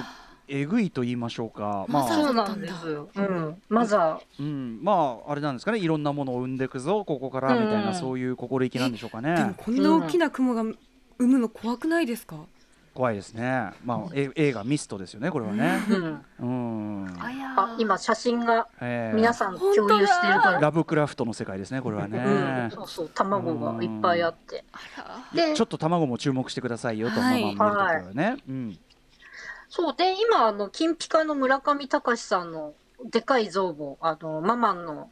[0.49, 1.87] えぐいと言いましょうか。
[1.89, 2.89] まあそうなんです。
[2.89, 3.09] よ。
[3.15, 3.63] うん。
[3.69, 5.79] マザうん、まああれなんですかね。
[5.79, 7.05] いろんなものを生んでいくぞ。
[7.05, 12.37] ここからみたいな、うんそういう心意気なんでしょうかでもねこんな大きな雲が生むの怖くないですか、
[12.95, 13.71] 怖いですね。
[13.85, 15.81] まあ、え映画ミストですよねこれはね。
[15.89, 16.23] ー。
[16.41, 17.05] うん。
[17.05, 20.61] うん、あやあ、今写真がえー皆さん共有してるから。
[20.61, 24.65] ラブクラフトの世界ですねこれはね、うん、そうそう、卵がいっぱいあって。
[25.33, 27.55] でちょっと卵も注目してくださいよと、はい。
[27.55, 28.79] ママン見るときはね、うん、
[29.69, 35.11] そうで、今、あの、金ピカの村上隆さんのでかい像も、あの、ママンの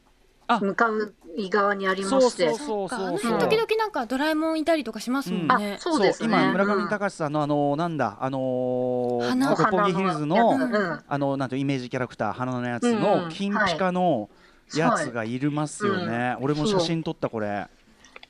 [0.49, 0.61] あ。
[0.61, 1.15] 向かう
[1.51, 2.49] 側にありまそうして。
[2.51, 2.89] そうそう。
[2.89, 3.33] そうそう。
[3.33, 5.49] 辺時々なんかドラえもんいたりとかしますもんうん。
[5.59, 6.29] ね、そうですね。
[6.29, 6.89] 今村上うん。
[6.89, 9.51] 隆さんのあのなんだあのー花。
[9.51, 13.03] 六本木ヒルズの花のやつあのなんていうイメージキャラクター花のやつうんうん。
[13.03, 14.31] の金ピカの
[14.75, 17.67] やつがいるますよね、俺も写真撮ったこれ。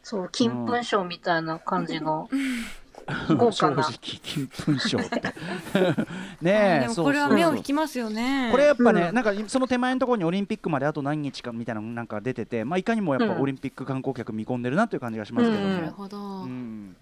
[0.03, 2.29] そう、金粉賞みたいな感じの。
[3.36, 3.99] 豪正直華な。
[3.99, 5.22] 金粉賞って。
[5.24, 6.07] あ
[6.42, 8.49] ねこれは目を引きますよね。
[8.51, 9.14] これやっぱね、うん。
[9.14, 15.74] なんかその手前のところにオリンピックまであと何日かみたいなのなんか出てて、まあ、いかにもやっぱうんオリンピック観光客見込んでるなという感じがしますけども、うん。
[15.74, 16.97] なるほど、うん。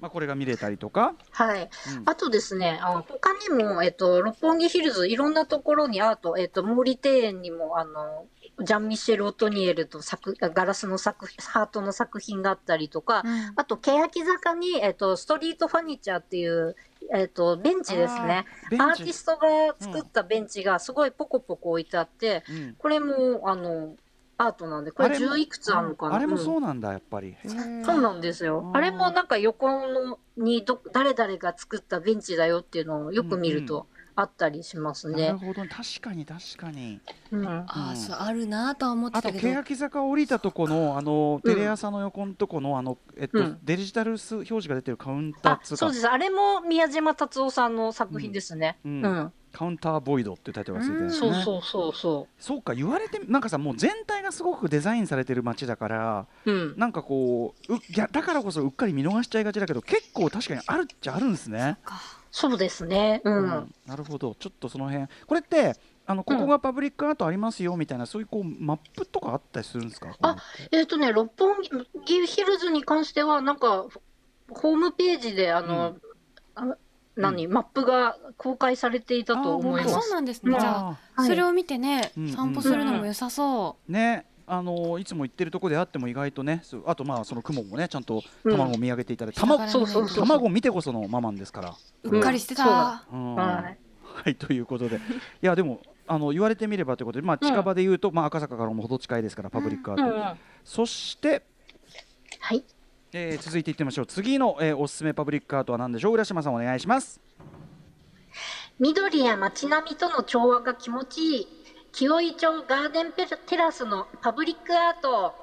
[0.00, 1.62] まあ、これが見れたりとか、はい。
[1.96, 2.02] うん。
[2.06, 8.26] あとですね、あの他にも、えっと、六本木ヒルズ、いろんなところにアート、えっと、毛利庭園にも、あの、
[8.60, 16.74] ジャン・ミシェル・オトニエルと作ガラスの作品、ハートの作品があったりとか、うんあと、欅坂に、えっと、ストリートファニチャーっていう、
[17.14, 18.44] えっと、ベンチですね。
[18.72, 19.46] アーティストが
[19.78, 23.94] 作ったベンチがすごいポコポコ置いてあって、うんこれも、あの、
[24.40, 26.14] アートなんで、これあれも10いくつあるのかな？
[26.14, 27.36] あれもうんそうなんだ、やっぱり。
[27.44, 28.70] うんそうなんですよう。
[28.70, 33.86] んあれもなんか横のにど誰々が作ったベンチだよっていうのをよく見ると
[34.20, 35.32] あったりしますなるね。
[35.32, 37.00] ほど、確かに確かに。
[37.30, 46.08] うんあそうあるなとは思ってあとたけど欅坂降りたとこのあのうんテレ朝の横のとこのあのえっと、うんデジタルス表示が出てるカウンターあっつうかそうです。
[46.08, 48.78] あれも宮島達夫さんの作品ですね。
[48.84, 49.32] ううんん。
[49.52, 51.32] カウンターボイドってタイトルがついてるんですね。
[51.32, 56.50] そうそうそうそそうか言われてなんかさもう全体がすごくデザインされてる街だからう。
[56.50, 56.74] うん。
[56.76, 61.78] なんかこうういやだからこそうっかり見逃しちゃいがちだけど結構確かにあるっちゃあるんですね。
[61.84, 61.94] か
[62.40, 63.20] そうですね。
[63.24, 63.30] う。
[63.30, 63.46] うん。
[63.46, 64.36] んなるほど。
[64.38, 65.06] ちょっとその辺。
[65.26, 65.74] これって
[66.06, 70.16] あのここがパブリックアートありますよみたいな、そういうこうマップとかあったりするんですか？
[70.22, 70.36] あ
[70.70, 71.56] えっ、とね、六本
[72.04, 73.86] 木ヒルズに関しては、なんか、
[74.50, 75.96] ホームページで、あの、
[76.54, 76.76] あ
[77.16, 80.08] 何、マップが公開されていたと思いあます。
[80.08, 80.60] そうなんですね、うん。
[80.60, 80.78] じゃあ、
[81.16, 82.28] あはいそれを見てね、うん。
[82.28, 88.52] 散歩するのも良さそーねあのいつも行ってるとこであっても意外とねあとまあその雲もねちゃんとうん。
[88.52, 91.74] 卵を見上げていただいて、う、卵そうそうそう卵を見てこそのママンですから。
[92.04, 92.68] うっかりしてた、うん。
[92.68, 93.06] そうだ。
[93.12, 93.34] うん。
[93.34, 93.78] はい。
[94.02, 94.96] はいということで。
[94.96, 95.00] い
[95.42, 100.34] やでもあの言われてみればということで、まあ、近場で言うと、まあ、赤坂からも程近いですからパブリックアート、うんうん。
[100.64, 101.42] そして、
[102.40, 102.64] はい。
[103.12, 104.06] えー続いていってみましょう。
[104.06, 106.14] 次の、えーおすすめパブリックアートは何でしょう？
[106.14, 107.20] 浦島さんお願いします。
[108.78, 111.46] 緑や街並みとの調和が気持ちいい
[111.92, 115.34] 清井町ガーデンペラテラスのパブリックアート、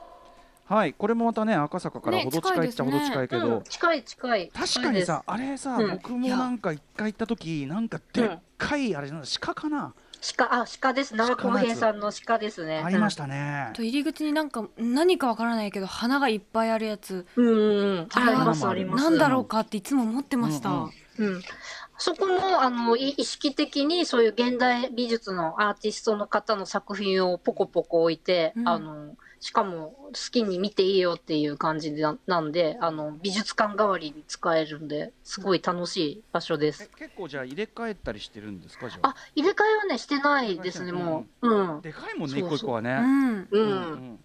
[0.68, 3.10] はいこれもまたね赤坂からね程近いっちゃ程近いですね。
[3.12, 4.50] 近いけど、うん、近い近い。
[4.50, 5.92] 確かにさあれさ、うん。
[5.92, 9.94] 僕もなんか一回行った時なんかでっかい、あれなんだ鹿かな、
[10.36, 11.16] 鹿あ鹿です。
[11.16, 12.82] 奈良公平さんの鹿ですね。
[12.84, 17.28] ありましたね、と入り口になんか何かわからないけど花がいっぱいあるやつ。
[17.36, 18.08] うんうんうん。
[18.12, 19.04] あれはありますあります。
[19.04, 20.78] なんだろうかっていつも思ってました、うん
[21.20, 21.28] うん。
[21.28, 21.42] うん、
[21.98, 28.68] そこもあのい意識的にそういう現代美術のアーティストの方の作品をポコポコ置いて、うん。
[28.68, 36.84] あのしかも好きに見ていいよっていう感じななんであの美術館代わりに使えるんですごい楽しい場所です。
[36.84, 39.10] え結構じゃあ入れ替えたりしてるんですかじゃあ？
[39.10, 41.48] あ入れ替えはねしてないですねもう。
[41.48, 41.82] うん。
[41.82, 43.40] でかいもんね一個一個はね、うん。
[43.42, 43.72] ううん。
[44.14, 44.20] ん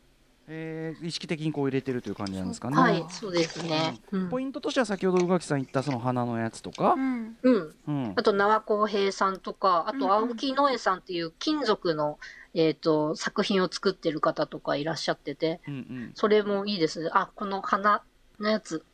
[0.53, 3.99] えー意識的にこう入れてるという感じなんですかね、はいそうですね。
[4.11, 4.29] うん。
[4.29, 6.95] ポイントとしては先ほど宇垣さん言ったその花のやつとか。
[6.95, 7.37] う、ん。
[7.43, 7.75] うん。
[7.87, 8.13] うん。
[8.17, 12.19] あと、縄公平さんとか、あと、青木野江さんっていう金属の、
[12.55, 16.11] えっ、と、作品を作ってる方とかいらっしゃってて、うんうん。
[16.15, 17.11] それもいいですね。
[17.13, 18.03] あ、この花
[18.41, 18.85] のやつ。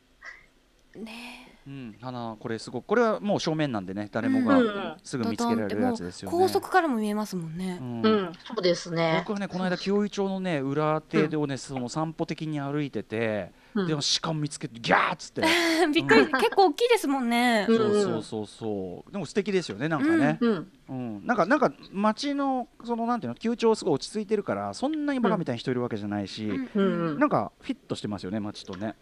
[0.94, 6.36] ねうん、花これすごくこれはもう正面なんでね誰もうんうんがすぐ見つけられるやつですよね。
[6.36, 8.02] 高速からも見えますもんね、うん。
[8.02, 9.16] うん、そうですね。
[9.24, 13.86] 僕はねこの間清井町のね裏手をね、その散歩的に歩いてて、うん。
[13.88, 15.42] でも鹿見つけてギャーっつって、
[15.92, 16.26] びっくり。
[16.26, 19.12] 結構大きいですもんね、うんそうそうそうそう。
[19.12, 21.26] でも素敵ですよねなんかね、うん、うん。
[21.26, 27.18] なんかなんか街のそのなんていうの旧町すごい落ち着いてるからそんなにバカみたいに人いるわけじゃないし、うんうんうん。
[27.18, 28.94] なんかフィットしてますよね街とね。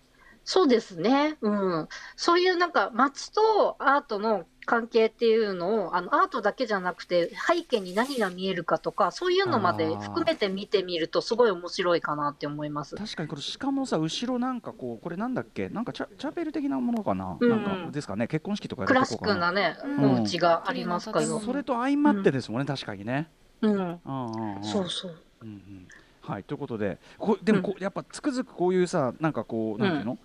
[0.45, 1.37] そうですね。
[1.41, 1.89] うん。
[2.17, 12.97] そういうなんか街とアートの関係っていうのを、あの、アートだけじゃなくて、背景に何が見えるかとか、そういうのまで含めて見てみると、すごい面白いかなって思います。
[12.97, 15.69] 確かにこれしかもさ後ろなんかこうこれなんだっけ？
[15.69, 18.29] なんかチャチャペル的なものかな、うんなんかですかね？
[18.29, 20.13] 結婚式とかやクラシックなね、うん。
[20.13, 21.41] お家がありますけど。
[21.41, 22.61] それと相まってですもん。
[22.61, 23.31] ね、確かにね。
[23.63, 23.73] うん。
[23.73, 23.79] うん。
[23.79, 24.57] うん。
[24.57, 24.65] うん。
[24.65, 25.15] そうそう。
[25.43, 25.49] うん。
[25.49, 25.89] うん。
[26.21, 29.33] はいということでこでもこう、やっぱつくづくこういうさなん。
[29.33, 29.93] かこうなん。
[29.95, 30.19] ていうの、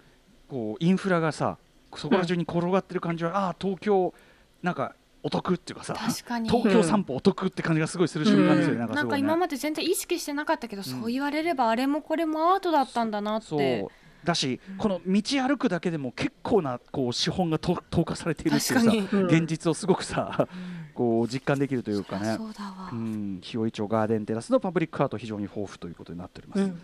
[0.50, 1.58] こうインフラがさ
[1.96, 4.14] そこら中に転がってる感じは、ああ東京
[4.62, 6.50] なんかお得っていうかさ確かに。
[6.50, 8.80] 東京散歩お得って感じがすごいする瞬間ですよね、うん。
[8.80, 8.96] なんかね。
[8.96, 13.88] なんか今まで全然意識してなかったけど、そう言われればあれもこれもアートだったんだなっそてう。
[14.26, 20.48] だし、この道歩くだけでも結構なこう資本がと投下されているっていうさ現実をすごくさ、
[20.94, 22.36] こう実感できるというかね。
[22.38, 26.82] そうだわ、うん、清井町ガーデンテラスのパブリックアート非常に豊富ということになっております、うん。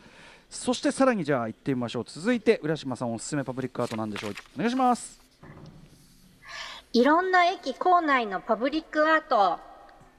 [0.56, 2.06] そしてさらにじゃあ行ってみましょう。
[2.08, 4.34] 続いて浦島さんおすすめパブリックアートなんでしょう。
[4.56, 5.20] お願いします。
[6.94, 9.60] いろんな駅構内のパブリックアート。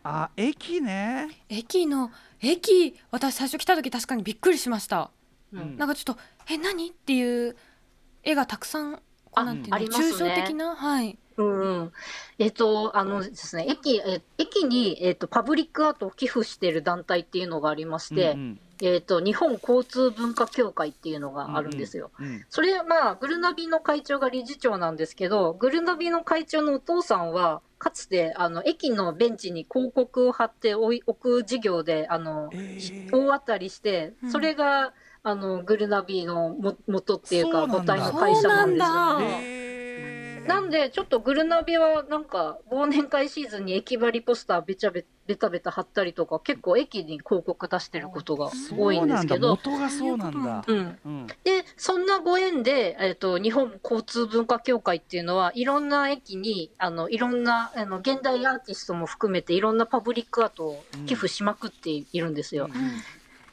[0.05, 1.29] あ駅ね。
[1.49, 2.11] 駅の
[2.41, 5.11] 駅私最初来た時確かにびっくりしました。
[5.53, 5.77] うん。
[5.79, 6.91] なんかちょっとえ何？
[6.91, 7.57] っていう
[8.23, 9.01] 絵がたくさんこ
[9.37, 10.09] うあなんていうのありますね。
[10.11, 11.61] 抽象的なはいうん。
[11.61, 11.93] うん、
[12.39, 22.11] えっ、と、あのですね、駅、え駅に、えっ、と、パブリックアートを寄付している団体っていうのがありまして、うんえっ、と、日本交通文化協会っていうのがあるんですよ。
[22.19, 22.47] うんうん。
[22.51, 33.11] それ、まあ、グルナビの会長が理事長なんですけど、グルナビの会長のお父さんは、かつて、あの、駅のベンチに広告を貼って置い置く事業で、あの、えー。
[33.13, 34.31] 大当たりしてう、ん。
[34.31, 39.66] それが、あの、グルナビのも元っていうか、母体の会社なんですよ、ね。
[40.47, 50.65] えーなんで、ちょっとグルナビはなんか、忘年会シーズンに駅張りポスターべちゃべべたべた貼ったりとか、結構駅に広告出してることが多いんですけど、元がそうなんだ。
[50.67, 50.99] うん。
[51.05, 62.67] うんで、そんなご縁で、えっ、と、日本交通文化協会っていうのは、いろんな駅に、あの、いろんな、あの、現代アーティストも含めて、いろんなパブリックアートを寄付しまくっているんですよ。
[62.67, 62.73] うん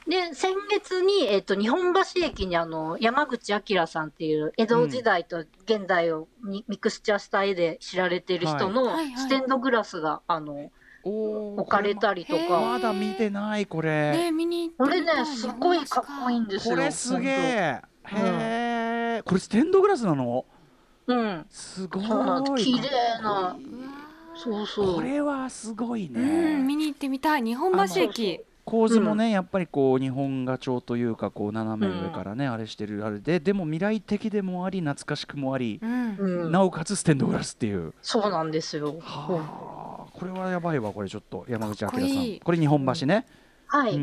[0.08, 10.70] で、先月に、えっ、と、日本橋駅にあの、山口明さんっていう、江戸時代と現代をミミクスチャーした絵で知られてる人のステンドグラスが、あの、
[11.04, 14.12] 置かれたりとか、まだ見てないこれ。
[14.12, 16.74] ね見に行ってこれね、すっごいかっこいいんですよ。
[16.74, 17.82] これすげえ。
[18.02, 19.22] 本へえ。
[19.24, 20.44] これステンドグラスなの？
[21.06, 21.14] 当。
[21.14, 21.46] うん。
[21.48, 22.00] すご
[22.58, 22.62] い。
[22.62, 23.56] 綺麗な。
[24.36, 24.94] そうそう。
[24.96, 26.84] これはすごいうん見ね。
[26.84, 36.16] に行ってみたい日本橋駅構図もね、やっぱりこう日本画調というかこう斜め上からね、あれしてるあれででも未来的でもあり懐かしくもあり、うん。
[36.16, 36.52] うん。
[36.52, 37.92] なおかつステンドグラスっていう。
[38.02, 38.96] そうなんですよ。
[39.00, 41.44] はあ、これはやばいわこれちょっと。
[41.48, 42.00] 山口明さん。
[42.00, 42.40] かっこいい。
[42.40, 43.26] これ日本橋ね、
[43.66, 43.98] はい。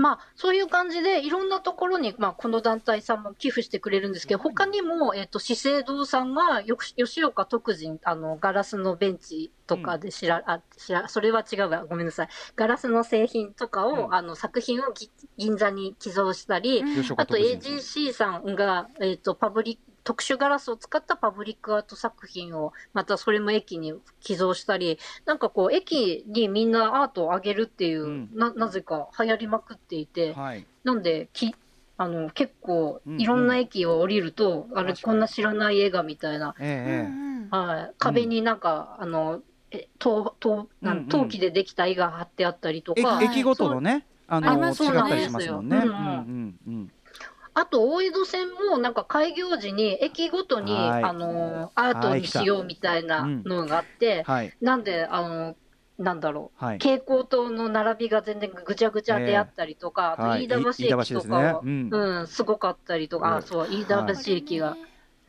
[0.00, 12.28] うんまあ、そういう感じで、いろんなところに、まあ、この団体さんも寄付してくれるんですけど、他にも、えっ、と、資生堂さんが、よく吉岡徳人、あの、ガラスのベンチとかで知ら、あ、知ら、それは違うわ、ごめんなさい。
[12.56, 14.14] ガラスの製品とかを、うん。
[14.14, 28.30] あの、作品をぎ銀座に寄贈したり、吉岡あと AGC さんが、えっ、と、パブリック、特殊ガラスを使ったパブリックアート作品を、またそれも駅に寄贈したり、なんかこう、駅にみんなアートをあげるっていう、うん。
[28.34, 30.66] な、なぜか流行りまくっていて、はい。
[30.84, 31.54] なんで、き、
[31.96, 35.12] あの、結構うん、いろんな駅を降りると、あれ、確かに。
[35.12, 37.06] こんな知らない映画みたいな、え
[37.50, 41.04] はい、壁になんか、あの、え、陶、陶、なうんうん。
[41.04, 45.00] ん陶器でできた絵が貼ってあったりとえか、駅駅ごとのねああの違りますよね。
[45.00, 45.80] ったりしますもんね。
[45.80, 46.02] そうんですよ。
[46.02, 46.90] んうんうん
[47.54, 51.04] あと、大江戸線も、なんか開業時に、駅ごとに、はい。
[51.04, 55.56] あの、アートにしようみたいなのがあって、はいなんで、あの、
[55.98, 56.78] なんだろう、はい。
[56.78, 60.46] 蛍光灯の並びが全然ぐちゃぐちゃであったりとか、あはい。
[60.48, 61.36] と飯田橋駅とですね。
[61.36, 61.88] かは、うん。
[61.90, 64.76] うん、すごかったりとか、あ、そう、飯田橋駅が。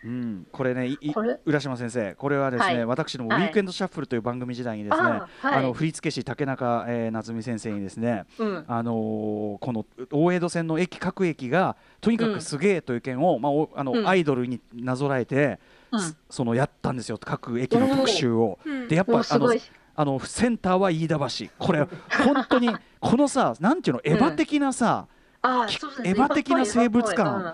[0.03, 1.39] うん、これねいいこれ？
[1.45, 2.85] 浦島先生これはですね、はい。
[2.85, 3.43] 私のウはい。
[3.43, 5.55] ィークエンドシャッフルという番組時代にですね、あはい。
[5.59, 8.65] あの振付師竹中、えー、夏美先生にですね、うん。
[8.67, 14.07] あのーこの大江戸線の駅各駅がとにかくすげえという件を、まあおあのうん。
[14.07, 15.59] アイドルになぞらえて、
[15.91, 16.15] うん。
[16.29, 18.57] そのやったんですよ各駅の特集を。
[18.65, 18.87] うん。
[18.87, 19.53] でやっぱあの。
[19.93, 21.51] あのセンターは飯田橋。
[21.59, 21.81] これ
[22.25, 25.05] 本当にこのさなんていうのエヴァ的なさ、
[25.43, 27.35] エヴァ的な生物感。
[27.35, 27.53] うんうん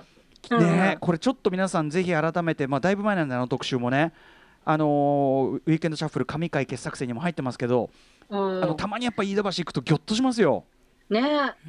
[0.55, 4.13] ねこれちょっと皆さんぜひ改めて、まあ、だいぶ前なんであの特集もね。
[4.69, 7.89] あのーウィークエンドシャッフル神回傑作選にも入ってますけど、
[8.29, 8.63] うん。
[8.63, 10.65] あのたまにやっぱ飯田橋行くとぎょっとしますよ。
[11.09, 11.21] ね。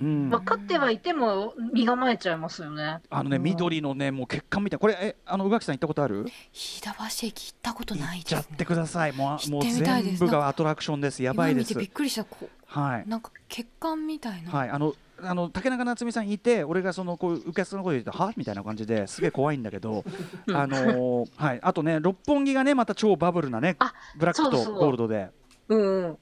[0.02, 0.30] うん。
[0.30, 2.98] 分かってはいても身構えちゃいますよね。
[3.08, 3.42] あのねうん。
[3.44, 4.78] 緑のねもう血管みたい。
[4.78, 6.26] なこれえあの宇垣さん行ったことある？
[6.52, 8.40] 飯田橋駅行ったこと行ないですね。
[8.40, 9.12] っちゃってください。
[9.12, 10.18] もうあもう行ってみたいです。
[10.18, 11.22] 全部がアトラクションです。
[11.22, 11.70] やばいです。
[11.72, 12.24] 今見てびっくりした。
[12.24, 13.02] こはい。
[13.06, 14.70] うなんか血管みたいな、はい。
[14.70, 14.92] あの
[15.22, 18.32] あの竹中夏美さんいて俺がそのこう受けのこと言うとは？
[18.36, 20.04] みたいな感じですげえ怖いんだけど
[20.46, 20.56] うん。
[20.56, 21.60] あのーはい。
[21.62, 25.30] あとね六本木がねまた超バブルなねあブラックとゴールドで。
[25.68, 26.18] うんうん。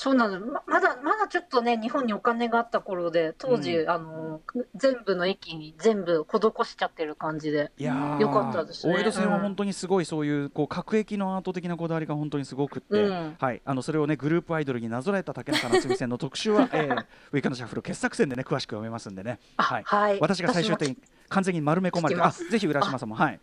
[0.00, 0.38] そうなの。
[0.38, 4.40] ままだまだちょっとね日本にお金があった頃で当時、うあの
[4.76, 7.72] 全部の駅に全部施しちゃってる感じで。
[7.76, 8.20] いやー。
[8.20, 8.94] よかったですね。
[8.94, 9.42] 大江戸線はうん。
[9.42, 13.36] 本当にすごいそういうこう各駅のアート的なこだわりが本当にすごくって、うん。
[13.40, 13.60] はい。
[13.64, 19.40] あのそれをねグループアイドルになぞらえた竹中夏美戦の特集は、 えー、ウィークエンドシャッフル傑作選でね詳しく読めますんでね。
[19.56, 19.82] あはい。
[19.82, 20.20] はい。
[20.20, 20.96] 私が最終的に
[21.28, 23.40] 完全に丸め込まれて、あぜひ浦島さんもはい。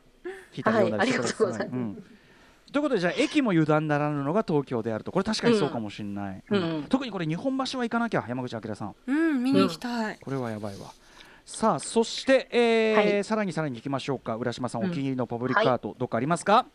[0.53, 1.67] 聞いたり読んだりしてください。
[1.67, 2.15] はい
[2.75, 5.13] ということでじゃあ駅も油断ならぬのが東京であると。
[5.13, 6.57] これ確かにそうかもしれない、うん。
[6.57, 6.63] うん。
[6.63, 6.83] うん。
[6.83, 8.95] 特にこれ日本橋は行かなきゃ山口明さん。
[9.07, 10.87] うん見に行きたい、これはやばいわ。
[11.45, 13.23] さあそして、えーはい。
[13.23, 14.35] さらにさらに行きましょうか。
[14.35, 14.89] 浦島さんうん。
[14.89, 16.65] お気に入りのパブリックアート、どっかありますか？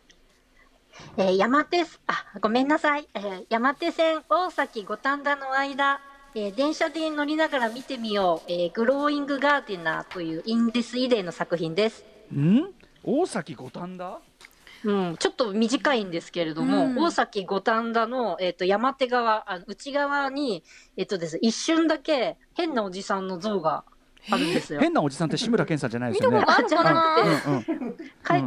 [1.17, 6.01] えー山手すあごめんなさい、えー山手線大崎五反田の間、
[6.33, 12.03] えー電車で乗りながら見てみよう、えーグローイングガーデナーというインデスイデーの作品です。
[12.33, 12.73] ん？
[13.03, 14.19] 大崎五反田？
[14.83, 16.97] うん、ちょっと短いんですけれども、うん。
[16.97, 20.63] 大崎五反田の、えっと山手側あの内側に、
[20.97, 23.83] えっとですね、一瞬だけ変なおじさんの像が
[24.29, 24.79] あるんですよ。
[24.79, 26.43] 変なおじさんって志村けんさんじゃないですよね。
[26.47, 27.15] あじゃな？
[27.15, 27.95] くて、うんうん。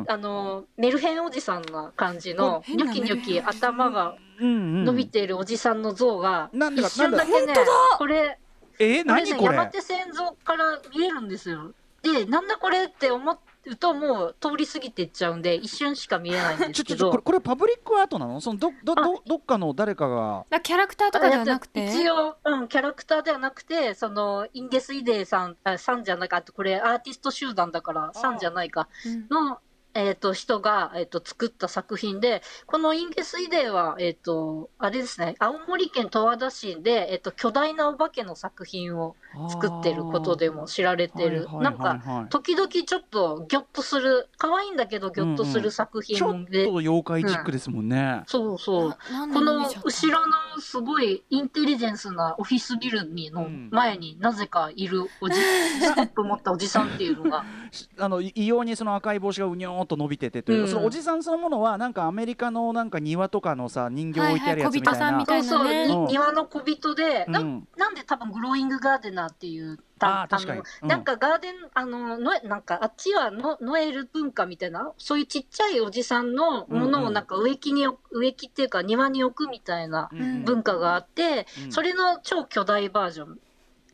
[0.05, 7.55] かあのメルヘンおじさんな感じのニョキニョキ頭が伸びているおじさんの像が一瞬だけね
[7.99, 8.39] これ
[8.79, 9.23] えー、これ？
[9.23, 11.73] ね何これ山手線像から見えるんですよ。
[12.03, 13.33] でなんだこれって思
[13.67, 17.23] うともう通り過ぎていっちゃうんで一瞬しか見えないんですけちょちょちょこれど。
[17.23, 18.41] これパブリックアートなの？
[18.41, 20.45] そのどどどどっかの誰かが。
[20.51, 21.87] だキャラクターとかではなくて？
[21.87, 29.27] 一応、うん、キャラクターではなくて、その、インデスイデーさん、あさんじゃないか、あとこれアーティスト集団だから、さんじゃないか、うん。
[29.31, 29.59] の、
[29.95, 39.17] えっ、と、人が、えっ、と、作った作品で、このインデスイデーは、えっ、と、あれですね、青森県十和田市で、えっ、と、巨大なお化けの作品を
[39.51, 41.49] 作ってることでも知られてる。
[41.61, 48.23] なんか、か時々ちょっとギョッとする、可愛いんだけどギョッとする作ちょっ品で、と妖怪チックですもんね。
[48.27, 48.89] そうそう。
[49.11, 53.69] ななんでこの後ろのすごいインテリジェンスなオフィスビルにのうん。
[53.71, 55.35] 前になぜかいるおじ、
[55.81, 60.69] スコップ持ったおじさんっていうのが、 しあのい異様にその赤い帽子がうにょーっと伸びててという、うん。
[60.69, 65.07] そのおじさんそのものはなんかアメリカのなんか庭とかのさ人形置いてあるやつみたいな。
[65.07, 66.05] はいはい小人さんみたいなそうそう、ねうん。
[66.07, 67.69] に庭の小人で、なうん。
[67.77, 70.59] なんで多分グローイングガーデナーっていう、あー確かに。
[70.59, 70.89] のうん。
[70.89, 80.21] なんかガーデン、あの、のなんかあっちはのノエル文化みたいな、そういうちっちゃいおじさんのものうんうんをなんか植木に置く、植木っていうか庭に置くみたいなうん。
[80.21, 80.45] うん。
[80.45, 81.73] 文化があって、うん。
[81.73, 83.39] それの超巨大バージョン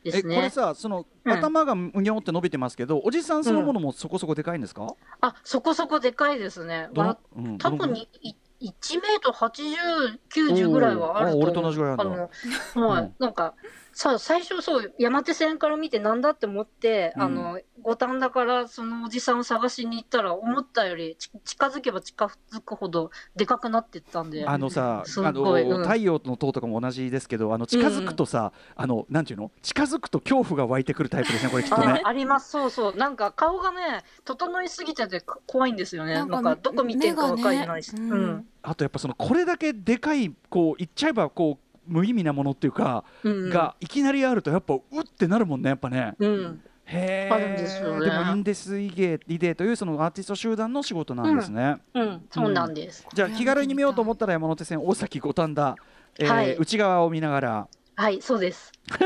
[0.05, 0.23] でえ。
[0.23, 1.33] これさその、うん。
[1.33, 6.89] 頭がうにょーって伸びてますけどおじさんそのものもそこそこでかいんですか、あ、そこそこでかいですね。
[7.37, 11.49] うん多分にい1メートル80、90ぐらいはあると思う。
[11.49, 12.29] あ俺と同じぐらいあるんだ。
[12.75, 13.15] はい、うん。
[13.19, 13.55] なんか、
[13.93, 24.47] さ最初そう、山手線から見てなんだって思って、うんあの、五反田からそのおじさんを探しに行ったら、思ったよりち近づけば近づくほどでかくなってったんで。
[24.47, 29.51] あのさすあの太陽の塔とかも同じですけどあの近づくとさ、あのなんていうの？
[29.63, 32.97] 近づくと恐怖が湧いてくるタイプですねこれきっとねあ あります、そうそう。
[32.97, 36.15] なんか顔がね、整いすぎててか怖いんですよね。
[36.15, 37.95] なんかどこ見てるかわかんないし。
[37.95, 38.47] ねうん。
[38.63, 43.51] あとやっぱそのこれだけでかいこう言っちゃえばこう無意味なものっていうか、うん。
[43.51, 46.15] がいきなりあるとやっぱうってなるもんねやっぱね。
[46.19, 46.63] うん。
[46.85, 47.33] へえ。
[47.33, 51.77] あるんですよねでもインデスイゲイデーというそのアーティスト集団の仕事なんですね。
[51.95, 52.27] うん。
[52.31, 53.07] そうなんです。
[53.13, 55.77] じゃあ気軽に見ようと思ったら山手線大崎五反田、
[56.19, 57.69] えーはい内側を見ながら。
[57.97, 58.73] はい、そうです。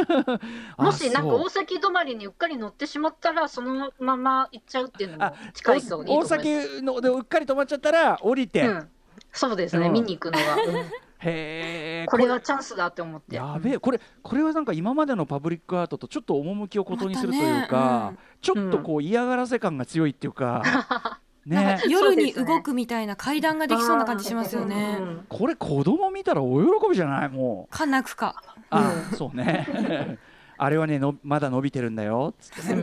[0.77, 6.27] あもしなんかそう大崎止まりにうっかり乗ってしまったら、そのまま行っちゃうっていうのもあ近いといいと思い大。
[6.27, 8.63] 崎のでうっかり止まっちゃったら降りて。
[8.63, 8.89] うん。
[9.33, 10.57] そうですね、うん見に行くのが。
[11.25, 12.07] うんへえ。
[12.09, 13.37] これはチャンスだって思って。
[13.37, 13.79] やべえ。
[13.79, 20.63] これこれはなんか今までのパブリックアートとちょっと趣を異にするというか、ねちょっとこう嫌がらせ感が強いっていうか、
[21.47, 21.81] ね。
[21.89, 24.99] 夜に動くみたいな階段ができそうな感じしますよね。
[25.01, 25.03] う。
[25.03, 27.29] んこれ子供見たら大喜びじゃない？
[27.31, 27.75] もう。
[27.75, 28.43] かなくか。
[28.71, 30.19] あ、そうね。
[30.57, 32.33] あれはねのまだ伸びてるんだよ。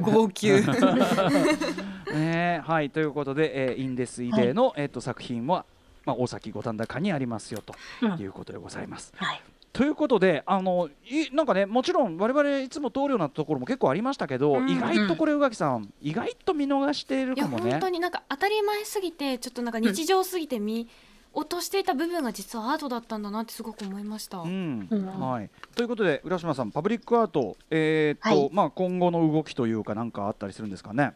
[0.01, 0.49] 号泣。
[2.13, 2.61] ね。
[2.65, 5.65] はいということで、えーインデスイデーの、えっと作品は、
[6.05, 9.13] まあ、大崎五反田にありますよとうんいうことでございます。
[9.15, 9.41] はい。
[9.73, 17.89] ということであのいなんかねもちろん我々いつも通るようなところも結構ありましたけど、うん意外とこれ宇垣さん意外と見逃しているかもね本当。
[17.89, 20.89] になんか当たり前すぎてちょっとなんか日常すぎて見
[21.33, 24.39] 落としていた部分が実はアートだったんだなってすごく思いました。
[24.39, 31.13] うんうんはい、ということで浦島さんパブリックアート、えーっとはいまあ、今後の動きというか何かあったりするんですかね？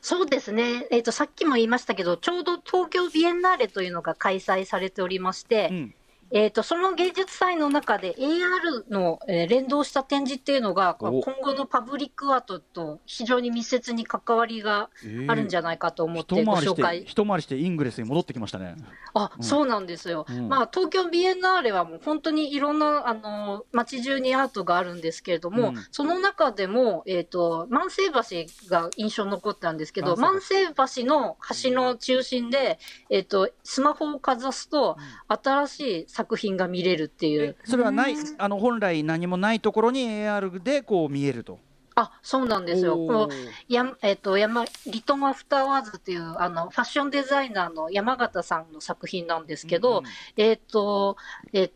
[0.00, 0.86] そうですね。
[0.90, 5.94] えっ、と、さっきも言いましたけど、ちょうど東京ビエンナーレというのが開催されておりまして、うん
[6.32, 11.20] えっ、と、その芸術祭の中で AR の、えー連動した展示っていうのが、お。
[11.20, 14.90] 今後のパブリックアートと非常に密接に関わりが
[15.28, 17.02] あるんじゃないかと思ってご紹介。
[17.02, 18.76] 一回りしてイングレスに戻ってきましたね。
[19.14, 19.44] あ、うん。
[19.44, 20.24] そうなんですよ。
[20.28, 20.48] うん。
[20.48, 25.74] まあ、東京ビエンナーレはもう本当にいろんな、あの、街中にアートがあるんですけれども、うん。
[25.90, 32.78] その中でも、えっ、と、万世橋が印象に残ったんですけど、万万世橋の橋の中心で、
[33.10, 34.96] えっ、と、スマホをかざすと、
[35.28, 37.56] 新しい作品が見れるっていう。
[37.64, 41.58] それはないうんあの本来何もないところに AR でこう見えると。
[41.94, 42.96] あ、そうなんですよ。
[42.96, 43.28] この
[43.68, 51.16] やえっ、と、山、リトンアフターワーズっていう、あの、ファッションデザイナーの山形さんの作品なんですけど、うんうんえっ、と、
[51.52, 51.70] え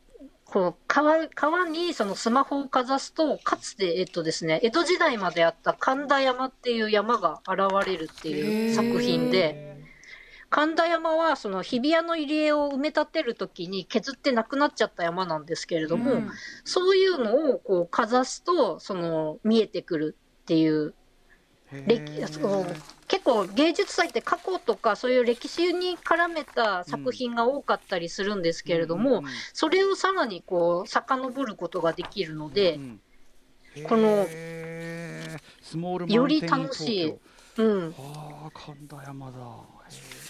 [0.45, 9.74] こう川川にそのスマホをかざすと、かつて、えっとですね、江戸時代まであった神田山っていう山が現れるっていう作品で、
[10.55, 16.31] 神田山はその日比谷の入り江を埋め立てるときに削ってなくなっちゃった山なんですけれども、うん。
[16.63, 20.95] そういうのをこうかざすと、その見えてくるっていう
[21.73, 22.13] 歴
[23.09, 33.01] 結構芸術祭って過去とかそういう歴史に絡めた作品が多かったりするんですけれども、うんそれをさらにこう遡ることができるので、うん
[33.89, 34.25] この
[36.07, 36.97] より楽しい。
[37.01, 37.19] 東
[37.57, 39.39] うん、京ああ神田山だ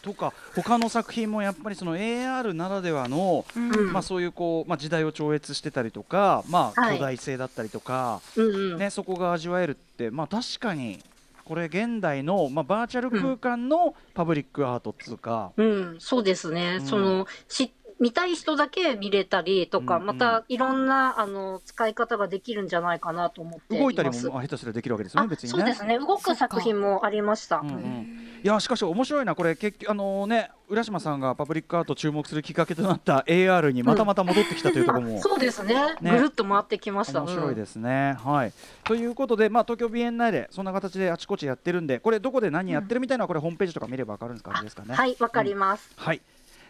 [0.04, 3.92] とか他の作品もやっぱりその AR ならではの、うん。
[3.92, 6.98] まあ、そういうこう、まあ、時代を超越してたりとか、まあ、はい。
[6.98, 11.02] 巨大性だったりとか、うんうん、ね、そこが味わえるって、まあ、確かに
[11.44, 16.86] これ現代の、まあ、バーチャル空間のパブリックアートっつうか、うん、そうですね、うん。
[16.86, 17.72] そのし
[18.04, 25.58] 見たい人だけ見れたりとか、うんうんまたいろんなあの使い方ができるんじゃないかなと思っています動いたりもあ下手すりゃできるわけですよねあ別にね。
[25.58, 27.60] そうですね、動く作品もありました。
[27.60, 37.22] うんうんいやしかし面白いなこれ結局あのね浦島さんがパブリックアート注目するきっかけとなった AR にまたまた戻ってきたというところも、あそうですねねぐるっと回ってきました。
[37.22, 38.18] 面白いですすね。
[38.22, 38.52] はい
[38.84, 44.94] ということで、まあ、東京ビエンナーレそんな形であちこちやってるんでこれどこで何やってるみたいなこれホームページとか見れば分かるんですかですかね。
[44.94, 45.90] はい、わかります。
[45.96, 46.20] はい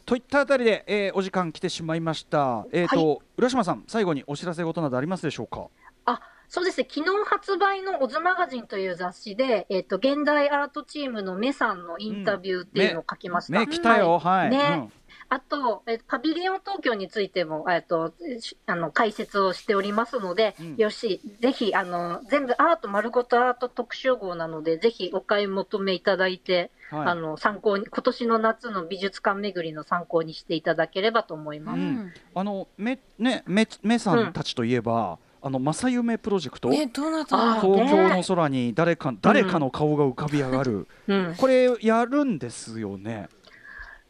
[0.05, 2.67] といったあたりで、えーお時間来てしまいました。
[2.73, 5.69] えっ、と、浦島さん最後にお知らせ事などありますでしょうか？
[6.05, 13.59] あそうですね、昨日発売のオズマガジンという雑誌で、えっ、と、現代アートチームのメさんのインタビューっていうのを書きました。
[13.59, 14.51] ね来たよはい。
[14.51, 14.89] ね
[15.35, 20.77] あと、えパビリオン東京についても、えっと、しあの、解説をしておりますので、うん。
[20.77, 27.09] よし、ぜひ、あの、全部アート、丸ごとアート特集号なので、ぜひお買い求めいただいて、うんはい。
[27.09, 31.81] あの、参考に、今年の夏の美術館巡りの参考にしていただければと思います。
[31.81, 32.13] うん。
[32.37, 37.43] あのめねめめさんたちといえば、あの正夢プロジェクト、ねどうなったの？
[37.55, 41.35] あ東京の空に誰か誰かの顔が浮かび上がる、うん。
[41.37, 43.29] これやるんですよね。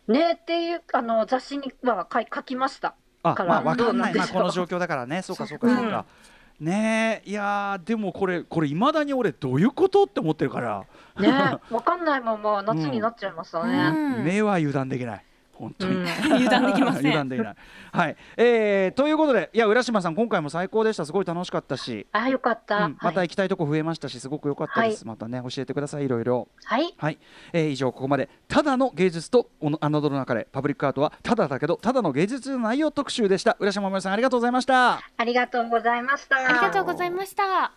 [0.09, 2.95] ねっていう、あの、雑誌には書い書きました。
[3.23, 3.49] あから。
[3.49, 4.13] まあわかんない。
[4.13, 4.27] どうなんでしょう。
[4.27, 5.23] なこの状況だからね。
[5.23, 6.05] そうかそうかそうか。
[6.61, 10.85] ねえいやーでもこれこれいまだに俺どういうことって思ってるから、
[11.19, 11.29] ね
[11.69, 13.89] わかんないまま夏になっちゃいましたね。
[14.19, 14.25] うん。
[14.25, 15.25] 目は油断できない
[15.55, 16.09] 本当に、うん。
[16.35, 17.01] 油断できません。
[17.01, 17.57] 油断できない。
[17.93, 21.07] はい、えー、ということでいや浦島さん今回も最高でした。
[21.07, 22.87] すごい楽しかったし、あ、よかった。
[22.87, 22.97] うん。
[23.01, 23.29] またはい。
[23.29, 26.05] 行きたいとこ増えましたしすごく良かったです、またね教えてください。
[26.05, 26.49] いろいろ。
[26.65, 26.95] はい。
[26.97, 27.19] はい、
[27.53, 33.57] えー以上ここまでただの芸術とおの侮るなかれパブリックアートはただだけどただの芸術の内容特集でした。
[33.59, 35.01] 浦島もさんありがとうございました。
[35.17, 36.37] ありがとうございました。
[36.37, 37.73] ありがとうございました。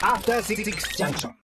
[0.00, 0.64] After Six
[0.96, 1.32] Junction.